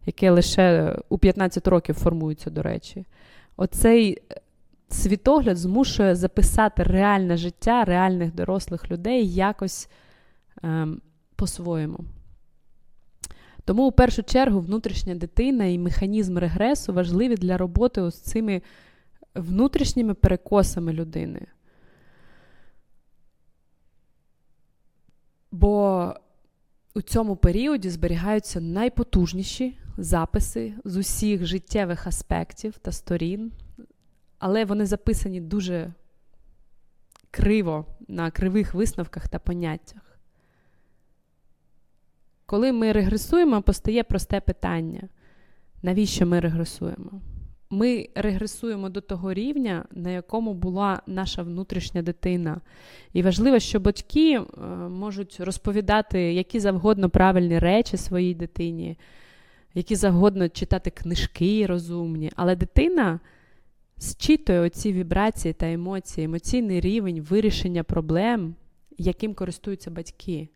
яке 0.05 0.31
лише 0.31 0.95
у 1.09 1.17
15 1.17 1.67
років 1.67 1.95
формується, 1.95 2.49
до 2.49 2.61
речі. 2.61 3.05
Оцей 3.57 4.21
світогляд 4.89 5.57
змушує 5.57 6.15
записати 6.15 6.83
реальне 6.83 7.37
життя 7.37 7.83
реальних 7.83 8.35
дорослих 8.35 8.91
людей 8.91 9.33
якось 9.33 9.89
ем, 10.63 11.01
по-своєму. 11.35 11.99
Тому, 13.65 13.87
у 13.87 13.91
першу 13.91 14.23
чергу, 14.23 14.59
внутрішня 14.59 15.15
дитина 15.15 15.65
і 15.65 15.79
механізм 15.79 16.37
регресу 16.37 16.93
важливі 16.93 17.35
для 17.35 17.57
роботи 17.57 18.11
з 18.11 18.21
цими 18.21 18.61
внутрішніми 19.35 20.13
перекосами 20.13 20.93
людини. 20.93 21.47
Бо 25.51 26.13
у 26.95 27.01
цьому 27.01 27.35
періоді 27.35 27.89
зберігаються 27.89 28.61
найпотужніші 28.61 29.77
записи 29.97 30.73
з 30.83 30.97
усіх 30.97 31.45
життєвих 31.45 32.07
аспектів 32.07 32.77
та 32.77 32.91
сторін, 32.91 33.51
але 34.39 34.65
вони 34.65 34.85
записані 34.85 35.41
дуже 35.41 35.93
криво 37.31 37.85
на 38.07 38.31
кривих 38.31 38.73
висновках 38.73 39.27
та 39.27 39.39
поняттях. 39.39 40.04
Коли 42.45 42.71
ми 42.71 42.91
регресуємо, 42.91 43.61
постає 43.61 44.03
просте 44.03 44.41
питання: 44.41 45.01
навіщо 45.81 46.25
ми 46.25 46.39
регресуємо? 46.39 47.21
Ми 47.69 48.09
регресуємо 48.15 48.89
до 48.89 49.01
того 49.01 49.33
рівня, 49.33 49.85
на 49.91 50.09
якому 50.09 50.53
була 50.53 51.01
наша 51.07 51.43
внутрішня 51.43 52.01
дитина. 52.01 52.61
І 53.13 53.23
важливо, 53.23 53.59
що 53.59 53.79
батьки 53.79 54.33
е, 54.33 54.61
можуть 54.89 55.39
розповідати 55.39 56.33
які 56.33 56.59
завгодно 56.59 57.09
правильні 57.09 57.59
речі 57.59 57.97
своїй 57.97 58.35
дитині, 58.35 58.97
які 59.73 59.95
завгодно 59.95 60.49
читати 60.49 60.89
книжки 60.89 61.65
розумні, 61.65 62.31
але 62.35 62.55
дитина 62.55 63.19
зчитує 63.97 64.59
оці 64.59 64.93
вібрації 64.93 65.53
та 65.53 65.71
емоції, 65.71 66.25
емоційний 66.25 66.79
рівень 66.79 67.21
вирішення 67.21 67.83
проблем, 67.83 68.55
яким 68.97 69.33
користуються 69.33 69.91
батьки. 69.91 70.49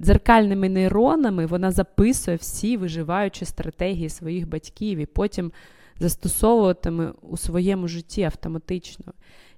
Дзеркальними 0.00 0.68
нейронами 0.68 1.46
вона 1.46 1.70
записує 1.70 2.36
всі 2.36 2.76
виживаючі 2.76 3.44
стратегії 3.44 4.08
своїх 4.08 4.48
батьків 4.48 4.98
і 4.98 5.06
потім 5.06 5.52
застосовуватиме 5.98 7.12
у 7.22 7.36
своєму 7.36 7.88
житті 7.88 8.22
автоматично. 8.22 9.12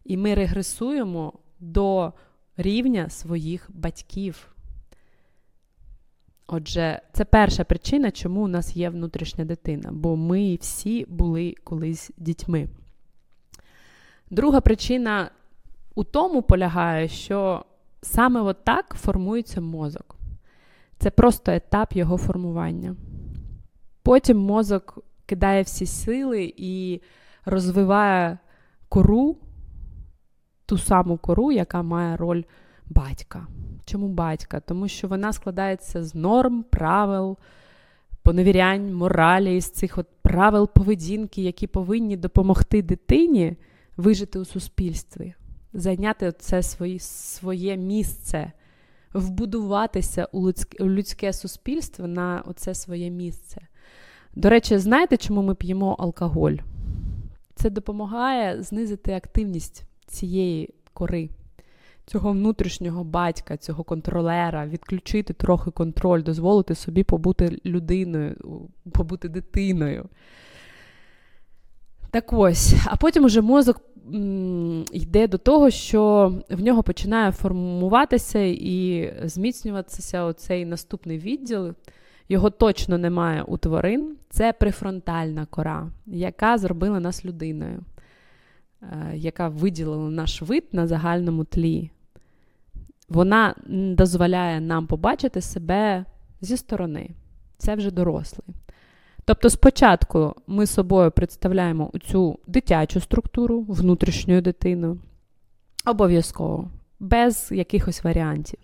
І 0.04 0.16
ми 0.16 0.34
регресуємо 0.34 1.32
до 1.60 2.12
рівня 2.56 3.08
своїх 3.08 3.70
батьків. 3.74 4.54
Отже, 6.46 7.02
це 7.12 7.24
перша 7.24 7.64
причина, 7.64 8.10
чому 8.10 8.42
у 8.42 8.48
нас 8.48 8.76
є 8.76 8.90
внутрішня 8.90 9.44
дитина, 9.44 9.90
бо 9.92 10.16
ми 10.16 10.58
всі 10.60 11.06
були 11.08 11.54
колись 11.64 12.10
дітьми. 12.16 12.68
Друга 14.30 14.60
причина 14.60 15.30
у 15.94 16.04
тому 16.04 16.42
полягає, 16.42 17.08
що 17.08 17.64
саме 18.02 18.40
от 18.40 18.64
так 18.64 18.96
формується 18.98 19.60
мозок. 19.60 20.16
Це 21.02 21.10
просто 21.10 21.52
етап 21.52 21.92
його 21.96 22.16
формування. 22.16 22.96
Потім 24.02 24.38
мозок 24.38 24.98
кидає 25.26 25.62
всі 25.62 25.86
сили 25.86 26.52
і 26.56 27.00
розвиває 27.44 28.38
кору, 28.88 29.36
ту 30.66 30.78
саму 30.78 31.16
кору, 31.16 31.52
яка 31.52 31.82
має 31.82 32.16
роль 32.16 32.42
батька. 32.86 33.46
Чому 33.84 34.08
батька? 34.08 34.60
Тому 34.60 34.88
що 34.88 35.08
вона 35.08 35.32
складається 35.32 36.04
з 36.04 36.14
норм, 36.14 36.64
правил, 36.70 37.38
поневірянь, 38.22 38.94
моралі, 38.94 39.60
з 39.60 39.70
цих 39.70 39.98
от 39.98 40.06
правил 40.22 40.68
поведінки, 40.68 41.42
які 41.42 41.66
повинні 41.66 42.16
допомогти 42.16 42.82
дитині 42.82 43.56
вижити 43.96 44.38
у 44.38 44.44
суспільстві, 44.44 45.34
зайняти 45.72 46.32
це 46.32 46.62
своє, 46.62 47.76
місце, 47.76 48.52
вбудуватися 49.14 50.28
у 50.32 50.52
людське, 50.80 51.32
суспільство 51.32 52.06
на 52.06 52.42
оце 52.46 52.74
своє 52.74 53.10
місце. 53.10 53.60
До 54.34 54.50
речі, 54.50 54.78
знаєте, 54.78 55.16
чому 55.16 55.42
ми 55.42 55.54
п'ємо 55.54 55.96
алкоголь? 55.98 56.56
Це 57.54 57.70
допомагає 57.70 58.62
знизити 58.62 59.12
активність 59.12 59.84
цієї 60.06 60.74
кори, 60.92 61.28
цього 62.06 62.32
внутрішнього 62.32 63.04
батька, 63.04 63.56
цього 63.56 63.84
контролера, 63.84 64.66
відключити 64.66 65.32
трохи 65.32 65.70
контроль, 65.70 66.22
дозволити 66.22 66.74
собі 66.74 67.04
побути 67.04 67.60
людиною, 67.66 68.36
побути 68.92 69.28
дитиною. 69.28 70.08
Так 72.10 72.32
ось, 72.32 72.74
а 72.86 72.96
потім 72.96 73.24
уже 73.24 73.40
мозок 73.40 73.80
йде 74.92 75.28
до 75.28 75.38
того, 75.38 75.70
що 75.70 76.32
в 76.50 76.60
нього 76.60 76.82
починає 76.82 77.32
формуватися 77.32 78.38
і 78.38 79.12
зміцнюватися 79.24 80.24
оцей 80.24 80.64
наступний 80.64 81.18
відділ. 81.18 81.74
Його 82.28 82.50
точно 82.50 82.98
немає 82.98 83.42
у 83.42 83.56
тварин. 83.56 84.16
Це 84.30 84.52
префронтальна 84.52 85.46
кора, 85.46 85.90
яка 86.06 86.58
зробила 86.58 87.00
нас 87.00 87.24
людиною, 87.24 87.80
е, 88.82 89.12
яка 89.14 89.48
виділила 89.48 90.10
наш 90.10 90.42
вид 90.42 90.64
на 90.72 90.86
загальному 90.86 91.44
тлі. 91.44 91.90
Вона 93.08 93.54
дозволяє 93.68 94.60
нам 94.60 94.86
побачити 94.86 95.40
себе 95.40 96.04
зі 96.40 96.56
сторони. 96.56 97.10
Це 97.58 97.74
вже 97.74 97.90
дорослий. 97.90 98.56
Тобто, 99.24 99.50
спочатку 99.50 100.34
ми 100.46 100.66
собою 100.66 101.10
представляємо 101.10 101.90
цю 102.06 102.38
дитячу 102.46 103.00
структуру, 103.00 103.60
внутрішню 103.68 104.40
дитину, 104.40 104.98
обов'язково, 105.86 106.70
без 107.00 107.48
якихось 107.52 108.04
варіантів. 108.04 108.58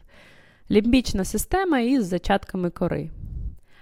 Лімбічна 0.71 1.25
система 1.25 1.81
із 1.81 2.07
зачатками 2.07 2.71
кори. 2.71 3.11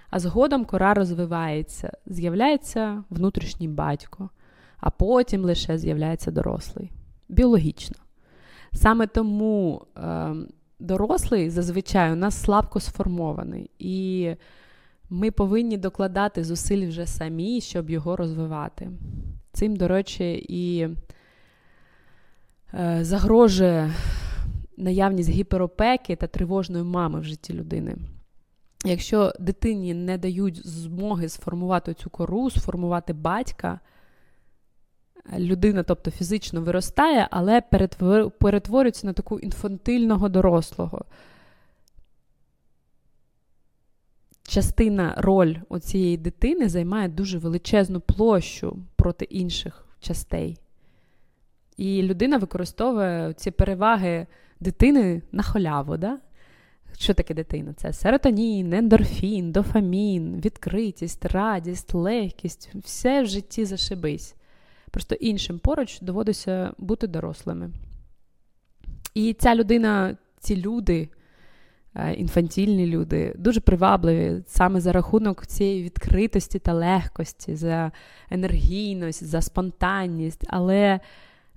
А 0.09 0.19
згодом 0.19 0.65
кора 0.65 0.93
розвивається, 0.93 1.91
з'являється 2.05 3.03
внутрішній 3.09 3.67
батько, 3.67 4.29
а 4.77 4.89
потім 4.89 5.45
лише 5.45 5.77
з'являється 5.77 6.31
дорослий. 6.31 6.91
Біологічно. 7.29 7.95
Саме 8.73 9.07
тому 9.07 9.81
е, 9.97 10.33
дорослий 10.79 11.49
зазвичай 11.49 12.13
у 12.13 12.15
нас 12.15 12.41
слабко 12.41 12.79
сформований. 12.79 13.69
І 13.79 14.31
ми 15.09 15.31
повинні 15.31 15.77
докладати 15.77 16.43
зусиль 16.43 16.87
вже 16.87 17.05
самі, 17.05 17.61
щоб 17.61 17.89
його 17.89 18.15
розвивати. 18.15 18.89
Цим, 19.53 19.75
до 19.75 19.87
речі, 19.87 20.45
і 20.49 20.87
е, 22.73 22.99
загрожує 23.01 23.93
наявність 24.77 25.29
гіперопеки 25.29 26.15
та 26.15 26.27
тривожної 26.27 26.83
мами 26.83 27.19
в 27.19 27.23
житті 27.23 27.53
людини. 27.53 27.95
Якщо 28.85 29.33
дитині 29.39 29.93
не 29.93 30.17
дають 30.17 30.67
змоги 30.67 31.29
сформувати 31.29 31.93
цю 31.93 32.09
кору, 32.09 32.49
сформувати 32.49 33.13
батька, 33.13 33.79
людина, 35.37 35.83
тобто 35.83 36.11
фізично 36.11 36.61
виростає, 36.61 37.27
але 37.31 37.61
перетворюється 38.39 39.07
на 39.07 39.13
таку 39.13 39.39
інфантильного 39.39 40.29
дорослого. 40.29 41.05
Частина 44.47 45.13
роль 45.17 45.55
цієї 45.81 46.17
дитини 46.17 46.69
займає 46.69 47.07
дуже 47.07 47.37
величезну 47.37 47.99
площу 47.99 48.77
проти 48.95 49.25
інших 49.25 49.85
частей. 49.99 50.57
І 51.77 52.01
людина 52.01 52.37
використовує 52.37 53.33
ці 53.33 53.51
переваги 53.51 54.27
дитини 54.59 55.21
на 55.31 55.43
халяву. 55.43 55.97
Да? 55.97 56.19
Що 56.97 57.13
таке 57.13 57.33
дитина? 57.33 57.73
Це 57.73 57.93
серотонін, 57.93 58.73
ендорфін, 58.73 59.51
дофамін, 59.51 60.41
відкритість, 60.45 61.25
радість, 61.25 61.93
легкість, 61.93 62.69
все 62.75 63.23
в 63.23 63.25
житті 63.25 63.65
зашибись. 63.65 64.35
Просто 64.91 65.15
іншим 65.15 65.59
поруч 65.59 65.99
доводиться 66.01 66.73
бути 66.77 67.07
дорослими. 67.07 67.71
І 69.13 69.33
ця 69.33 69.55
людина, 69.55 70.17
ці 70.39 70.55
люди, 70.55 71.09
інфантільні 72.17 72.87
люди, 72.87 73.33
дуже 73.37 73.59
привабливі 73.59 74.43
саме 74.47 74.81
за 74.81 74.91
рахунок 74.91 75.45
цієї 75.45 75.83
відкритості 75.83 76.59
та 76.59 76.73
легкості, 76.73 77.55
за 77.55 77.91
енергійність, 78.29 79.23
за 79.23 79.41
спонтанність, 79.41 80.45
але 80.47 80.99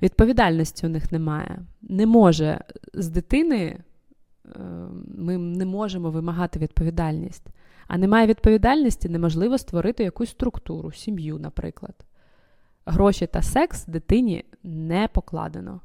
відповідальності 0.03 0.87
у 0.87 0.89
них 0.89 1.13
немає. 1.13 1.59
Не 1.83 2.07
може 2.07 2.61
з 2.95 3.09
дитини 3.09 3.59
е, 3.67 4.61
ми 5.19 5.39
не 5.39 5.67
можемо 5.67 6.11
вимагати 6.11 6.59
відповідальність. 6.59 7.47
А 7.89 7.99
немає 7.99 8.27
відповідальності, 8.27 9.09
неможливо 9.09 9.59
створити 9.59 10.05
якусь 10.05 10.31
структуру, 10.31 10.93
сім'ю, 10.93 11.39
наприклад. 11.39 11.95
Гроші 12.87 13.27
та 13.27 13.43
секс 13.43 13.87
дитині 13.87 14.45
не 14.63 15.09
покладено. 15.09 15.81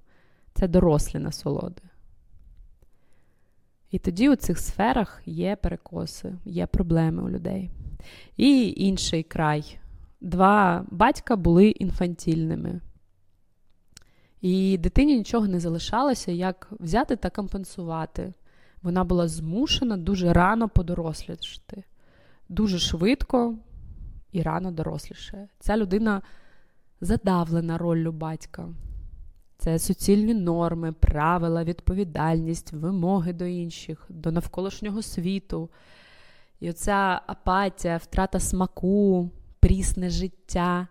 Це 0.54 0.68
дорослі 0.68 1.20
насолоди. 1.20 1.82
І 3.95 3.99
тоді 3.99 4.29
у 4.29 4.36
цих 4.36 4.60
сферах 4.60 5.21
є 5.25 5.55
перекоси, 5.55 6.34
є 6.45 6.65
проблеми 6.65 7.23
у 7.23 7.29
людей. 7.29 7.71
І 8.38 8.73
інший 8.77 9.23
край. 9.23 9.79
Два 10.21 10.86
батька 10.91 11.36
були 11.36 11.67
інфантільними. 11.69 12.81
І 14.41 14.77
дитині 14.77 15.17
нічого 15.17 15.47
не 15.47 15.60
залишалося, 15.60 16.31
як 16.31 16.67
взяти 16.79 17.15
та 17.15 17.29
компенсувати. 17.29 18.34
Вона 18.81 19.03
була 19.03 19.27
змушена 19.27 19.97
дуже 19.97 20.34
рано 20.34 20.69
подорослішати. 20.69 21.84
Дуже 22.49 22.79
швидко 22.79 23.55
і 24.31 24.41
рано 24.41 24.71
доросліше. 24.71 25.47
Ця 25.60 25.77
людина 25.77 26.21
задавлена 27.01 27.77
роллю 27.77 28.12
батька. 28.12 28.69
Це 29.58 29.80
суцільні 29.80 30.34
норми, 30.34 30.91
правила, 30.91 31.63
відповідальність, 31.63 32.74
вимоги 32.74 33.34
до 33.34 33.46
інших, 33.46 34.06
до 34.10 34.32
навколишнього 34.32 35.02
світу. 35.02 35.70
І 36.60 36.70
оця 36.70 37.22
апатія, 37.28 37.98
втрата 37.98 38.39
смаку, 38.39 39.30
прісне 39.60 40.10
життя, 40.10 40.88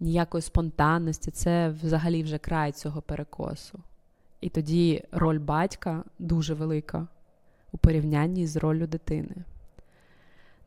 ніякої 0.00 0.42
спонтанності 0.42 1.30
це 1.30 1.68
взагалі 1.68 2.22
вже 2.22 2.38
край 2.38 2.72
цього 2.72 3.02
перекосу. 3.02 3.78
І 4.40 4.48
тоді 4.48 5.04
роль 5.12 5.38
батька 5.38 6.04
дуже 6.18 6.54
велика 6.54 7.08
у 7.72 7.78
порівнянні 7.78 8.46
з 8.46 8.56
ролью 8.56 8.86
дитини. 8.86 9.36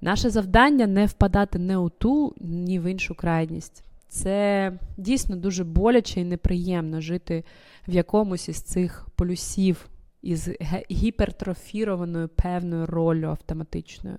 Наше 0.01 0.29
завдання 0.29 0.87
не 0.87 1.05
впадати 1.05 1.59
не 1.59 1.77
у 1.77 1.89
ту, 1.89 2.35
ні 2.37 2.79
в 2.79 2.91
іншу 2.91 3.15
крайність. 3.15 3.83
Це 4.13 4.71
дійсно 4.97 5.35
дуже 5.35 5.63
боляче 5.63 6.21
і 6.21 6.23
неприємно 6.23 7.01
жити 7.01 7.43
в 7.87 7.93
якомусь 7.93 8.49
із 8.49 8.61
цих 8.61 9.07
полюсів 9.15 9.89
із 10.21 10.49
гіпертрофірованою 10.91 12.27
певною 12.27 12.85
ролью 12.85 13.29
автоматичною. 13.29 14.17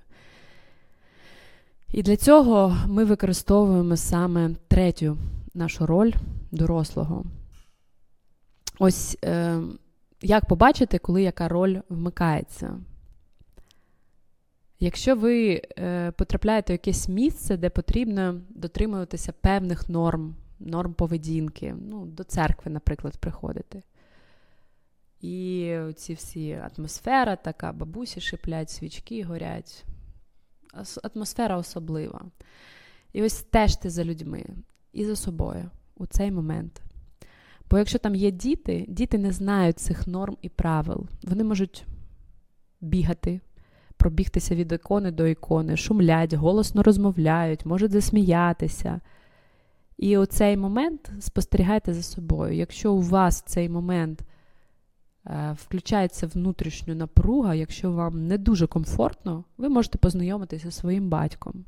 І 1.93 2.03
для 2.03 2.17
цього 2.17 2.77
ми 2.87 3.05
використовуємо 3.05 3.97
саме 3.97 4.51
третю 4.69 5.19
нашу 5.55 5.87
роль 5.87 6.13
дорослого. 6.51 7.25
Ось 8.79 9.19
е, 9.25 9.61
як 10.23 10.47
побачити, 10.47 10.99
коли 10.99 11.23
яка 11.23 11.49
роль 11.49 11.77
вмикається. 11.89 12.81
Якщо 14.81 15.17
ви 15.17 15.63
е, 15.79 16.11
потрапляєте 16.11 16.73
в 16.73 16.75
якесь 16.75 17.09
місце, 17.09 17.57
де 17.57 17.71
потрібно 17.71 18.41
дотримуватися 18.51 19.33
певних 19.33 19.89
норм, 19.89 20.37
норм 20.59 20.95
поведінки, 20.95 21.75
ну, 21.81 22.07
до 22.07 22.25
церкви, 22.25 22.71
наприклад, 22.71 23.17
приходити. 23.17 23.83
І 25.21 25.77
ці 25.97 26.15
всі 26.15 26.53
атмосфера 26.53 27.37
така, 27.37 27.73
бабусі 27.73 28.21
шиплять, 28.21 28.71
свічки 28.71 29.23
горять. 29.23 29.85
Атмосфера 31.03 31.57
особлива. 31.57 32.25
І 33.13 33.23
ось 33.23 33.37
стежте 33.37 33.91
за 33.91 34.05
людьми 34.05 34.45
і 34.93 35.05
за 35.05 35.17
собою 35.17 35.71
у 35.97 36.07
цей 36.07 36.31
момент. 36.31 36.83
Бо 37.71 37.79
якщо 37.79 37.99
там 37.99 38.15
є 38.15 38.31
діти, 38.31 38.85
діти 38.89 39.19
не 39.19 39.33
знають 39.33 39.79
цих 39.79 40.07
норм 40.07 40.37
і 40.43 40.49
правил. 40.49 41.07
Вони 41.23 41.45
можуть 41.45 41.85
бігати, 42.81 43.41
пробігтися 44.05 44.55
від 44.55 44.73
ікони 44.73 45.11
до 45.11 45.27
ікони, 45.27 45.77
шумлять, 45.77 46.35
голосно 46.35 46.83
розмовляють, 46.83 47.67
можуть 47.67 47.93
засміятися. 47.93 49.01
І 49.99 50.19
у 50.19 50.27
цей 50.27 50.57
момент 50.57 51.13
спостерігайте 51.21 51.95
за 51.95 52.03
собою. 52.03 52.53
Якщо 52.53 52.93
у 52.93 53.01
вас 53.01 53.43
цей 53.43 53.69
момент 53.69 54.23
е, 55.27 55.57
включається 55.61 56.27
внутрішня 56.27 56.95
напруга, 56.95 57.55
якщо 57.55 57.93
вам 57.93 58.27
не 58.27 58.39
дуже 58.39 58.67
комфортно, 58.67 59.45
ви 59.59 59.69
можете 59.69 59.99
познайомитися 59.99 60.71
зі 60.71 60.77
своїм 60.77 61.09
батьком. 61.09 61.65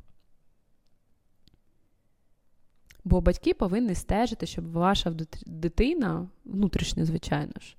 Бо 3.03 3.21
батьки 3.21 3.53
повинні 3.53 3.95
стежити, 3.95 4.45
щоб 4.45 4.71
ваша 4.71 5.13
дитина, 5.45 6.27
внутрішня, 6.45 7.05
звичайно 7.05 7.53
ж, 7.61 7.75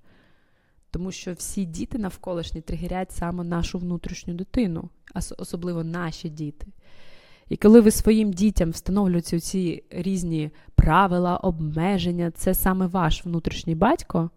тому 0.90 1.12
що 1.12 1.32
всі 1.32 1.64
діти 1.64 1.98
навколишні 1.98 2.60
тригерять 2.60 3.12
саме 3.12 3.44
нашу 3.44 3.78
внутрішню 3.78 4.34
дитину, 4.34 4.88
особливо 5.38 5.84
наші 5.84 6.28
діти. 6.28 6.66
І 7.48 7.56
коли 7.56 7.80
ви 7.80 7.90
своїм 7.90 8.32
дітям 8.32 8.70
встановлюєте 8.70 9.40
ці 9.40 9.84
різні 9.90 10.50
правила, 10.74 11.36
обмеження, 11.36 12.30
це 12.30 12.54
саме 12.54 12.86
ваш 12.86 13.26
внутрішній 13.26 13.74
батько, 13.74 14.30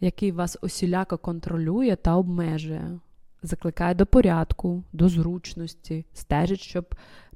який 0.00 0.32
вас 0.32 0.58
осіляко 0.60 1.18
контролює 1.18 1.96
та 1.96 2.16
обмежує, 2.16 2.98
закликає 3.42 3.94
до 3.94 4.06
порядку, 4.06 4.84
до 4.92 5.08
зручності, 5.08 6.04
стежить, 6.14 6.60
щоб 6.60 6.94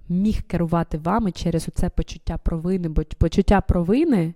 міг 0.09 0.42
керувати 0.42 0.99
вами 0.99 1.33
через 1.33 1.68
оце 1.68 1.88
почуття 1.88 2.38
провини, 2.38 2.88
бо 2.88 3.03
почуття 3.18 3.61
провини 3.61 4.35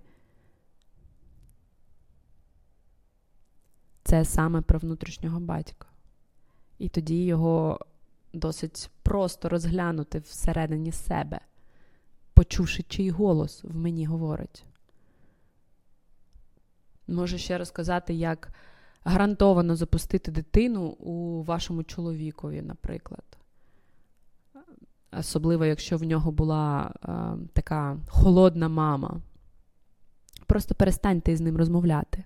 це 4.06 4.24
саме 4.24 4.60
про 4.60 4.78
внутрішнього 4.78 5.40
батька. 5.40 5.86
І 6.78 6.88
тоді 6.88 7.24
його 7.24 7.80
досить 8.32 8.90
просто 9.02 9.48
розглянути 9.48 10.18
всередині 10.18 10.92
себе, 10.92 11.40
почувши 12.34 12.82
чий 12.82 13.10
голос 13.10 13.64
в 13.64 13.76
мені 13.76 14.06
говорить. 14.06 14.64
Можу 17.08 17.38
ще 17.38 17.58
розказати, 17.58 18.14
як 18.14 18.50
гарантовано 19.04 19.76
запустити 19.76 20.30
дитину 20.30 20.82
у 20.86 21.42
вашому 21.42 21.82
чоловікові, 21.82 22.62
наприклад. 22.62 23.24
Особливо, 25.12 25.64
якщо 25.64 25.96
в 25.96 26.02
нього 26.02 26.32
була 26.32 26.94
е, 27.04 27.48
така 27.52 27.98
холодна 28.08 28.68
мама. 28.68 29.20
Просто 30.46 30.74
перестаньте 30.74 31.36
з 31.36 31.40
ним 31.40 31.56
розмовляти 31.56 32.24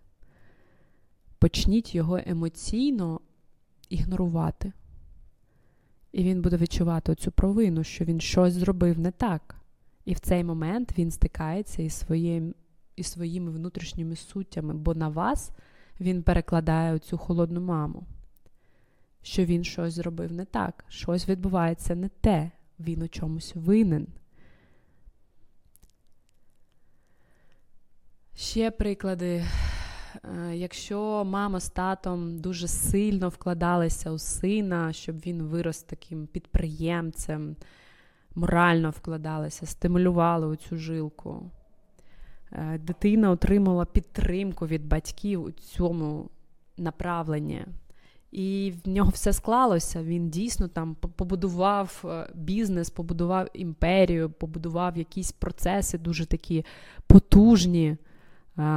почніть 1.40 1.94
його 1.94 2.20
емоційно 2.26 3.20
ігнорувати. 3.88 4.72
І 6.12 6.24
він 6.24 6.42
буде 6.42 6.56
відчувати 6.56 7.14
цю 7.14 7.32
провину, 7.32 7.84
що 7.84 8.04
він 8.04 8.20
щось 8.20 8.54
зробив 8.54 8.98
не 8.98 9.10
так. 9.10 9.56
І 10.04 10.14
в 10.14 10.18
цей 10.18 10.44
момент 10.44 10.98
він 10.98 11.10
стикається 11.10 11.82
із, 11.82 11.92
своїм, 11.92 12.54
із 12.96 13.06
своїми 13.06 13.50
внутрішніми 13.50 14.16
суттями, 14.16 14.74
бо 14.74 14.94
на 14.94 15.08
вас 15.08 15.50
він 16.00 16.22
перекладає 16.22 16.98
цю 16.98 17.18
холодну 17.18 17.60
маму, 17.60 18.06
що 19.22 19.44
він 19.44 19.64
щось 19.64 19.94
зробив 19.94 20.32
не 20.32 20.44
так, 20.44 20.84
щось 20.88 21.28
відбувається 21.28 21.94
не 21.94 22.08
те, 22.08 22.50
він 22.80 23.02
у 23.02 23.08
чомусь 23.08 23.52
винен. 23.54 24.06
Ще 28.34 28.70
приклади 28.70 29.44
якщо 30.52 31.24
мама 31.24 31.60
з 31.60 31.68
татом 31.68 32.38
дуже 32.38 32.68
сильно 32.68 33.28
вкладалися 33.28 34.10
у 34.10 34.18
сина, 34.18 34.92
щоб 34.92 35.16
він 35.18 35.42
вирос 35.42 35.82
таким 35.82 36.26
підприємцем, 36.26 37.56
морально 38.34 38.90
вкладалися, 38.90 39.66
стимулювали 39.66 40.46
у 40.46 40.56
цю 40.56 40.76
жилку, 40.76 41.50
е, 42.52 42.78
дитина 42.78 43.30
отримала 43.30 43.84
підтримку 43.84 44.66
від 44.66 44.86
батьків 44.86 45.42
у 45.42 45.50
цьому 45.50 46.30
направленні. 46.76 47.64
І 48.32 48.72
в 48.84 48.88
нього 48.88 49.10
все 49.10 49.32
склалося. 49.32 50.02
Він 50.02 50.30
дійсно 50.30 50.68
там 50.68 50.94
побудував 50.94 52.04
е, 52.04 52.30
бізнес, 52.34 52.90
побудував 52.90 53.48
імперію, 53.54 54.30
побудував 54.30 54.98
якісь 54.98 55.32
процеси 55.32 55.98
дуже 55.98 56.26
такі 56.26 56.64
потужні 57.06 57.96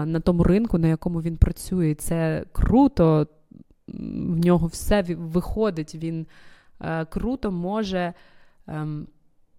на 0.05 0.19
тому 0.19 0.43
ринку, 0.43 0.77
на 0.77 0.87
якому 0.87 1.21
він 1.21 1.37
працює. 1.37 1.95
Це 1.95 2.45
круто, 2.51 3.27
в 3.87 4.37
нього 4.37 4.67
все 4.67 5.01
виходить, 5.01 5.95
він 5.95 6.27
е, 6.81 7.05
круто 7.05 7.51
може 7.51 8.13
ем, 8.67 9.07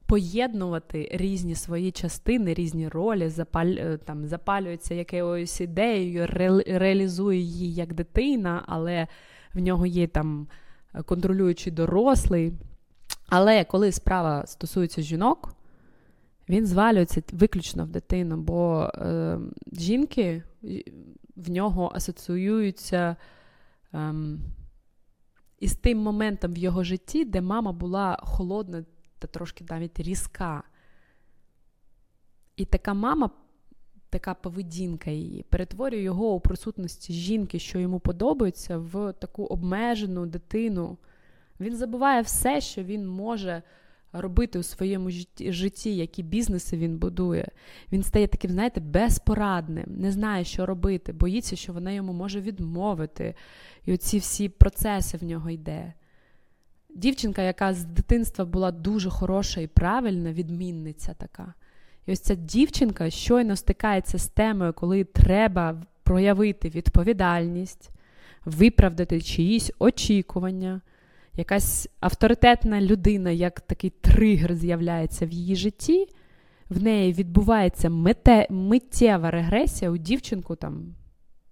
поєднувати 0.06 1.08
різні 1.12 1.54
свої 1.54 1.92
частини, 1.92 2.54
різні 2.54 2.88
ролі, 2.88 3.32
е, 3.56 3.98
там, 4.04 4.26
запалюється 4.26 4.94
якоюсь 4.94 5.60
ідеєю, 5.60 6.26
реалізує 6.66 7.38
її 7.38 7.74
як 7.74 7.94
дитина, 7.94 8.62
але 8.66 9.06
в 9.54 9.60
нього 9.60 9.86
є 9.86 10.06
там 10.06 10.46
контролюючий 11.04 11.72
дорослий. 11.72 12.52
Але 13.28 13.64
коли 13.64 13.92
справа 13.92 14.46
стосується 14.46 15.02
жінок, 15.02 15.54
він 16.48 16.66
звалюється 16.66 17.22
виключно 17.32 17.84
в 17.84 17.88
дитину, 17.88 18.36
бо 18.36 18.90
е, 18.94 19.38
жінки 19.72 20.42
в 21.36 21.50
нього 21.50 21.92
асоціюються 21.94 23.16
е, 23.94 24.14
із 25.60 25.76
тим 25.76 25.98
моментом 25.98 26.52
в 26.52 26.58
його 26.58 26.84
житті, 26.84 27.24
де 27.24 27.40
мама 27.40 27.72
була 27.72 28.18
холодна 28.22 28.84
та 29.18 29.26
трошки 29.26 29.64
навіть 29.70 30.00
різка. 30.00 30.62
І 32.56 32.64
така 32.64 32.94
мама, 32.94 33.30
така 34.10 34.34
поведінка 34.34 35.10
її, 35.10 35.42
перетворює 35.42 36.00
його 36.00 36.34
у 36.34 36.40
присутності 36.40 37.12
жінки, 37.12 37.58
що 37.58 37.78
йому 37.78 38.00
подобається, 38.00 38.78
в 38.78 39.12
таку 39.12 39.44
обмежену 39.44 40.26
дитину. 40.26 40.98
Він 41.60 41.76
забуває 41.76 42.22
все, 42.22 42.60
що 42.60 42.82
він 42.82 43.08
може 43.08 43.62
робити 44.20 44.58
у 44.58 44.62
своєму 44.62 45.10
житті, 45.40 45.96
які 45.96 46.22
бізнеси 46.22 46.76
він 46.76 46.98
будує. 46.98 47.48
Він 47.92 48.02
стає 48.02 48.26
таким, 48.26 48.50
знаєте, 48.50 48.80
безпорадним, 48.80 49.86
не 49.86 50.12
знає, 50.12 50.44
що 50.44 50.66
робити, 50.66 51.12
боїться, 51.12 51.56
що 51.56 51.72
вона 51.72 51.92
йому 51.92 52.12
може 52.12 52.40
відмовити. 52.40 53.34
І 53.86 53.94
оці 53.94 54.18
всі 54.18 54.48
процеси 54.48 55.16
в 55.16 55.24
нього 55.24 55.50
йде. 55.50 55.92
Дівчинка, 56.94 57.42
яка 57.42 57.74
з 57.74 57.84
дитинства 57.84 58.44
була 58.44 58.70
дуже 58.70 59.10
хороша 59.10 59.60
і 59.60 59.66
правильна, 59.66 60.32
відмінниця 60.32 61.14
така. 61.14 61.54
І 62.06 62.12
ось 62.12 62.20
ця 62.20 62.34
дівчинка 62.34 63.10
щойно 63.10 63.56
стикається 63.56 64.18
з 64.18 64.26
темою, 64.28 64.72
коли 64.72 65.04
треба 65.04 65.82
проявити 66.02 66.68
відповідальність, 66.68 67.90
виправдати 68.44 69.20
чиїсь 69.20 69.72
очікування 69.78 70.80
якась 71.36 71.88
авторитетна 72.00 72.80
людина, 72.80 73.30
як 73.30 73.60
такий 73.60 73.90
тригер 73.90 74.54
з'являється 74.54 75.26
в 75.26 75.30
її 75.30 75.56
житті, 75.56 76.06
в 76.70 76.82
неї 76.82 77.12
відбувається 77.12 77.90
мете, 77.90 78.46
миттєва 78.50 79.30
регресія 79.30 79.90
у 79.90 79.96
дівчинку 79.96 80.56
там 80.56 80.94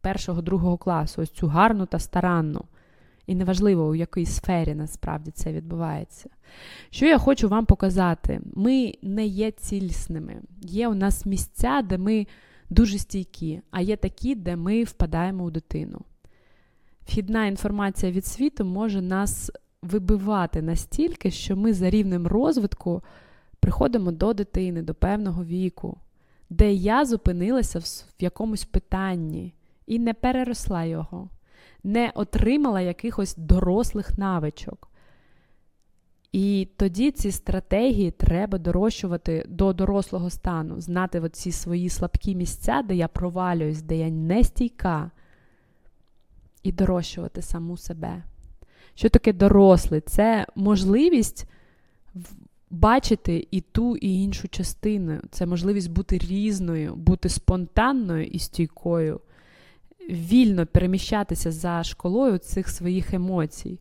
першого, 0.00 0.42
другого 0.42 0.78
класу, 0.78 1.22
ось 1.22 1.30
цю 1.30 1.46
гарну 1.46 1.86
та 1.86 1.98
старанну. 1.98 2.64
І 3.26 3.34
неважливо, 3.34 3.88
у 3.88 3.94
якій 3.94 4.26
сфері 4.26 4.74
насправді 4.74 5.30
це 5.30 5.52
відбувається. 5.52 6.30
Що 6.90 7.06
я 7.06 7.18
хочу 7.18 7.48
вам 7.48 7.66
показати? 7.66 8.40
Ми 8.54 8.94
не 9.02 9.26
є 9.26 9.50
цілісними. 9.50 10.36
Є 10.60 10.88
у 10.88 10.94
нас 10.94 11.26
місця, 11.26 11.82
де 11.82 11.98
ми 11.98 12.26
дуже 12.70 12.98
стійкі, 12.98 13.60
а 13.70 13.80
є 13.80 13.96
такі, 13.96 14.34
де 14.34 14.56
ми 14.56 14.84
впадаємо 14.84 15.44
у 15.44 15.50
дитину. 15.50 16.00
Вхідна 17.06 17.46
інформація 17.46 18.12
від 18.12 18.26
світу 18.26 18.64
може 18.64 19.02
нас 19.02 19.50
вибивати 19.82 20.62
настільки, 20.62 21.30
що 21.30 21.56
ми 21.56 21.72
за 21.72 21.90
рівнем 21.90 22.26
розвитку 22.26 23.02
приходимо 23.60 24.12
до 24.12 24.34
дитини, 24.34 24.82
до 24.82 24.94
певного 24.94 25.44
віку, 25.44 25.98
де 26.50 26.72
я 26.72 27.04
зупинилася 27.04 27.78
в 27.78 28.22
якомусь 28.22 28.64
питанні 28.64 29.54
і 29.86 29.98
не 29.98 30.14
переросла 30.14 30.84
його, 30.84 31.28
не 31.84 32.12
отримала 32.14 32.80
якихось 32.80 33.36
дорослих 33.36 34.18
навичок. 34.18 34.88
І 36.32 36.68
тоді 36.76 37.10
ці 37.10 37.32
стратегії 37.32 38.10
треба 38.10 38.58
дорощувати 38.58 39.44
до 39.48 39.72
дорослого 39.72 40.30
стану, 40.30 40.80
знати 40.80 41.20
оці 41.20 41.52
свої 41.52 41.88
слабкі 41.88 42.34
місця, 42.34 42.82
де 42.82 42.94
я 42.94 43.08
провалююсь, 43.08 43.82
де 43.82 43.96
я 43.96 44.10
не 44.10 44.44
стійка, 44.44 45.10
і 46.62 46.72
дорощувати 46.72 47.42
саму 47.42 47.76
себе. 47.76 48.22
Що 48.94 49.08
таке 49.08 49.32
дорослий? 49.32 50.00
Це 50.00 50.46
можливість 50.54 51.46
бачити 52.70 53.46
і 53.50 53.60
ту, 53.60 53.96
і 53.96 54.22
іншу 54.22 54.48
частину. 54.48 55.20
Це 55.30 55.46
можливість 55.46 55.90
бути 55.90 56.18
різною, 56.18 56.94
бути 56.94 57.28
спонтанною 57.28 58.26
і 58.26 58.38
стійкою, 58.38 59.20
вільно 60.10 60.66
переміщатися 60.66 61.52
за 61.52 61.82
школою 61.82 62.38
цих 62.38 62.68
своїх 62.68 63.14
емоцій. 63.14 63.78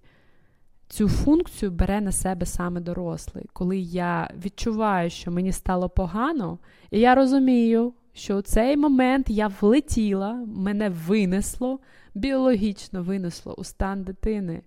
Цю 0.88 1.10
функцію 1.10 1.72
бере 1.72 2.02
на 2.02 2.12
себе 2.12 2.46
саме 2.46 2.82
дорослий, 2.82 3.46
коли 3.54 3.78
я 3.78 4.30
відчуваю, 4.46 5.10
що 5.10 5.32
мені 5.32 5.52
стало 5.52 5.90
погано, 5.90 6.60
і 6.92 7.00
я 7.00 7.16
розумію, 7.16 7.94
що 8.14 8.38
у 8.38 8.42
цей 8.42 8.78
момент 8.78 9.30
я 9.30 9.48
влетіла, 9.62 10.34
мене 10.48 10.90
винесло, 10.90 11.80
біологічно 12.16 13.04
винесло 13.04 13.54
у 13.54 13.64
стан 13.64 14.04
дитини. 14.04 14.62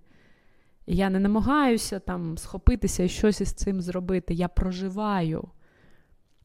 Я 0.87 1.11
не 1.11 1.19
намагаюся 1.19 1.99
там 1.99 2.39
схопитися 2.39 3.03
і 3.03 3.09
щось 3.09 3.41
із 3.41 3.53
цим 3.53 3.81
зробити. 3.81 4.35
Я 4.35 4.49
проживаю. 4.49 5.49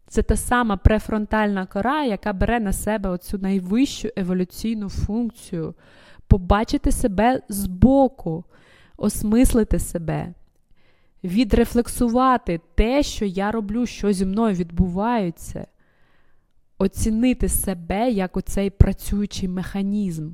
Це 0.08 0.21
та 0.21 0.36
сама 0.36 0.78
префронтальна 0.78 1.65
кора, 1.65 2.04
яка 2.04 2.34
бере 2.34 2.60
на 2.60 2.73
себе 2.73 3.10
оцю 3.10 3.38
найвищу 3.38 4.10
еволюційну 4.15 4.89
функцію 4.89 5.73
побачити 6.28 6.91
себе 6.91 7.41
збоку 7.49 8.43
осмислити 8.97 9.80
себе, 9.80 10.34
відрефлексувати 11.23 12.62
те, 12.75 13.04
що 13.04 13.25
я 13.25 13.52
роблю, 13.52 13.86
що 13.86 14.13
зі 14.13 14.25
мною 14.25 14.56
відбувається, 14.56 15.67
оцінити 16.78 17.49
себе 17.49 18.12
як 18.12 18.38
оцей 18.38 18.69
працюючий 18.69 19.49
механізм. 19.49 20.32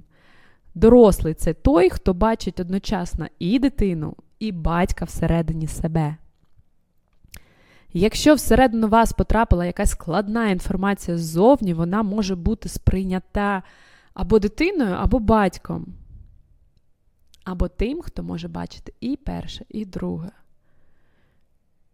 Дорослий 0.76 1.34
це 1.34 1.54
той, 1.54 1.90
хто 1.90 2.14
бачить 2.14 2.60
одночасно 2.60 3.28
і 3.40 3.60
дитину, 3.60 4.16
і 4.40 4.52
батька 4.52 5.06
всередині 5.06 5.68
себе. 5.68 6.16
Якщо 7.94 8.34
всередину 8.34 8.88
вас 8.88 9.14
потрапила 9.14 9.66
якась 9.66 9.90
складна 9.90 10.50
інформація 10.50 11.18
ззовні, 11.18 11.74
вона 11.74 12.04
може 12.04 12.36
бути 12.36 12.70
сприйнята 12.70 13.64
або 14.14 14.40
дитиною, 14.40 14.96
або 14.96 15.20
батьком 15.20 15.96
або 17.46 17.68
тим, 17.68 18.02
хто 18.02 18.24
може 18.24 18.48
бачити 18.48 18.94
і 19.00 19.16
перше, 19.16 19.66
і 19.70 19.86
друге. 19.86 20.30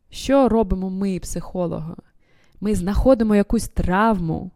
Що 0.09 0.49
робимо 0.49 0.89
ми, 0.89 1.19
психологи? 1.19 1.95
Ми 2.61 2.75
знаходимо 2.75 3.35
якусь 3.35 3.67
травму, 3.67 4.51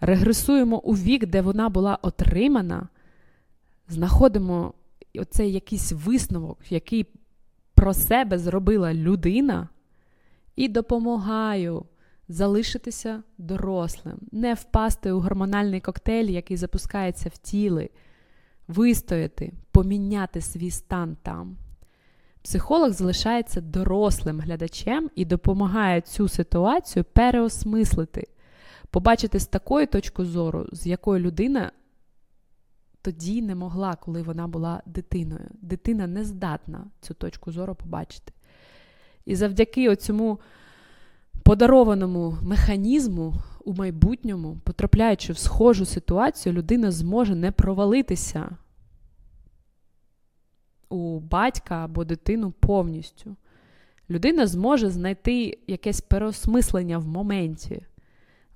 регресуємо 0.00 0.78
у 0.78 0.92
вік, 0.92 1.26
де 1.26 1.40
вона 1.40 1.68
була 1.68 1.98
отримана, 2.02 2.88
знаходимо 3.88 4.74
оцей 5.14 5.52
якийсь 5.52 5.92
висновок, 5.92 6.58
який 6.72 7.06
про 7.74 7.94
себе 7.94 8.38
зробила 8.38 8.94
людина, 8.94 9.68
і 10.56 10.68
допомагаю 10.68 11.86
залишитися 12.28 13.22
дорослим, 13.38 14.18
не 14.32 14.54
впасти 14.54 15.12
у 15.12 15.20
гормональний 15.20 15.80
коктейль, 15.80 16.30
який 16.30 16.56
запускається 16.56 17.28
в 17.28 17.38
тілі 17.38 17.90
вистояти, 18.68 19.52
поміняти 19.70 20.40
свій 20.40 20.70
стан 20.70 21.16
там. 21.22 21.56
Психолог 22.42 22.90
залишається 22.90 23.60
дорослим 23.60 24.40
глядачем 24.40 25.10
і 25.14 25.24
допомагає 25.24 26.00
цю 26.00 26.28
ситуацію 26.28 27.04
переосмислити, 27.04 28.28
побачити 28.90 29.40
з 29.40 29.46
такої 29.46 29.86
точки 29.86 30.24
зору, 30.24 30.66
з 30.72 30.86
якої 30.86 31.22
людина 31.22 31.72
тоді 33.08 33.42
не 33.42 33.54
могла, 33.54 33.96
коли 33.96 34.22
вона 34.22 34.48
була 34.48 34.82
дитиною. 34.86 35.48
Дитина 35.62 36.06
не 36.06 36.24
здатна 36.24 36.86
цю 37.00 37.14
точку 37.14 37.52
зору 37.52 37.74
побачити. 37.74 38.32
І 39.24 39.36
завдяки 39.36 39.96
цьому 39.96 40.38
подарованому 41.42 42.36
механізму 42.42 43.34
у 43.64 43.72
майбутньому, 43.72 44.56
потрапляючи 44.64 45.32
в 45.32 45.38
схожу 45.38 45.86
ситуацію, 45.86 46.52
людина 46.52 46.90
зможе 46.90 47.34
не 47.34 47.52
провалитися 47.52 48.56
у 50.88 51.20
батька 51.20 51.74
або 51.84 52.04
дитину 52.04 52.50
повністю. 52.50 53.36
Людина 54.10 54.46
зможе 54.46 54.90
знайти 54.90 55.58
якесь 55.66 56.00
переосмислення 56.00 56.98
в 56.98 57.08
моменті. 57.08 57.86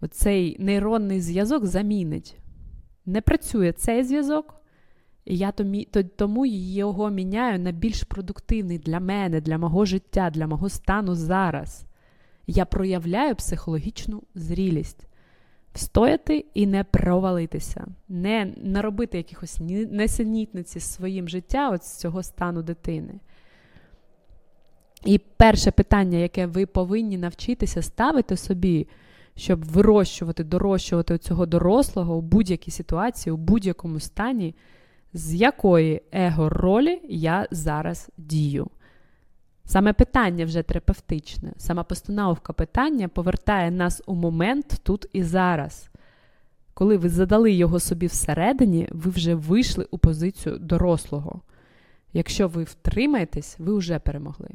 Оцей 0.01 0.57
нейронний 0.59 1.21
зв'язок 1.21 1.67
замінить. 1.67 2.42
Не 3.07 3.21
працює 3.21 3.73
цей 3.73 4.05
зв'язок, 4.05 4.55
і 5.25 5.37
я 5.37 5.53
тому 6.17 6.47
його 6.47 7.11
міняю 7.11 7.59
на 7.59 7.73
більш 7.73 8.03
продуктивний 8.03 8.79
для 8.79 9.01
мене, 9.01 9.41
для 9.41 9.59
мого 9.59 9.85
життя, 9.85 10.31
для 10.31 10.47
мого 10.47 10.69
стану 10.69 11.15
зараз 11.15 11.85
я 12.47 12.65
проявляю 12.65 13.37
психологічну 13.37 14.23
зрілість. 14.35 15.07
Встояти 15.75 16.45
і 16.55 16.67
не 16.67 16.85
провалитися, 16.85 17.87
не 18.09 18.53
наробити 18.57 19.17
якихось 19.17 19.61
несенітниці 19.91 20.81
з 20.81 20.93
своїм 20.93 21.29
життям 21.29 21.75
от 21.75 21.85
з 21.85 21.99
цього 21.99 22.23
стану 22.23 22.63
дитини. 22.63 23.15
І 25.05 25.19
перше 25.19 25.71
питання, 25.71 26.19
яке 26.19 26.47
ви 26.47 26.67
повинні 26.67 27.19
навчитися 27.19 27.83
ставити 27.83 28.37
собі, 28.37 28.89
щоб 29.37 29.65
вирощувати, 29.65 30.45
дорощувати 30.45 31.19
цього 31.19 31.47
дорослого 31.47 32.17
у 32.17 32.21
будь-якій 32.21 32.71
ситуації, 32.71 33.33
у 33.33 33.37
будь-якому 33.37 34.01
стані, 34.01 34.55
з 35.13 35.35
якої 35.35 36.03
его-ролі 36.13 37.01
я 37.09 37.49
зараз 37.51 38.11
дію. 38.19 38.67
Саме 39.65 39.93
питання 39.93 40.45
вже 40.45 40.63
терапевтичне, 40.63 41.53
сама 41.57 41.85
постановка 41.85 42.53
питання 42.53 43.09
повертає 43.09 43.71
нас 43.71 44.03
у 44.07 44.15
момент 44.15 44.81
тут 44.83 45.07
і 45.13 45.23
зараз. 45.23 45.89
Коли 46.75 46.97
ви 46.97 47.09
задали 47.09 47.53
його 47.53 47.81
собі 47.81 48.07
всередині, 48.07 48.89
ви 48.91 49.11
вже 49.11 49.35
вийшли 49.35 49.87
у 49.91 49.99
позицію 49.99 50.59
дорослого. 50.59 51.41
Якщо 52.13 52.49
ви 52.49 52.65
втримаєтесь, 52.65 53.57
ви 53.59 53.77
вже 53.77 53.99
перемогли. 53.99 54.49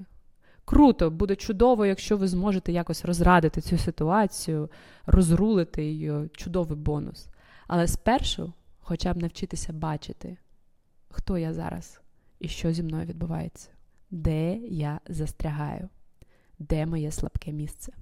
Круто, 0.69 1.11
буде 1.11 1.35
чудово, 1.35 1.85
якщо 1.85 2.17
ви 2.17 2.27
зможете 2.27 2.71
якось 2.71 3.05
розрадити 3.05 3.61
цю 3.61 3.77
ситуацію, 3.77 4.69
розрулити 5.05 5.83
її, 5.83 6.29
чудовий 6.33 6.77
бонус. 6.77 7.27
Але 7.67 7.87
спершу 7.87 8.53
хоча 8.79 9.13
б 9.13 9.17
навчитися 9.17 9.73
бачити, 9.73 10.37
хто 11.09 11.37
я 11.37 11.53
зараз 11.53 12.01
і 12.39 12.47
що 12.47 12.73
зі 12.73 12.83
мною 12.83 13.05
відбувається 13.05 13.69
де 14.11 14.57
я 14.57 14.99
застрягаю, 15.07 15.89
де 16.59 16.85
моє 16.85 17.11
слабке 17.11 17.51
місце. 17.51 17.93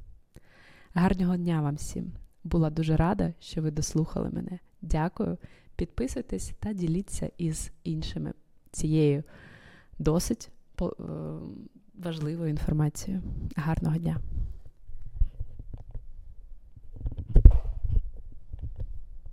Гарного 0.94 1.38
дня 1.38 1.62
вам 1.62 1.76
всім! 1.76 2.12
Була 2.44 2.70
дуже 2.70 2.98
рада, 2.98 3.34
що 3.40 3.62
ви 3.62 3.72
дослухали 3.72 4.30
мене. 4.30 4.60
Дякую. 4.82 5.38
Підписуйтесь 5.76 6.54
та 6.60 6.74
діліться 6.74 7.30
із 7.38 7.72
іншими 7.84 8.34
цією 8.72 9.24
досить 10.00 10.50
е, 10.82 10.86
важливою 12.04 12.50
інформацією. 12.50 13.24
Гарного 13.56 13.98
дня! 13.98 14.18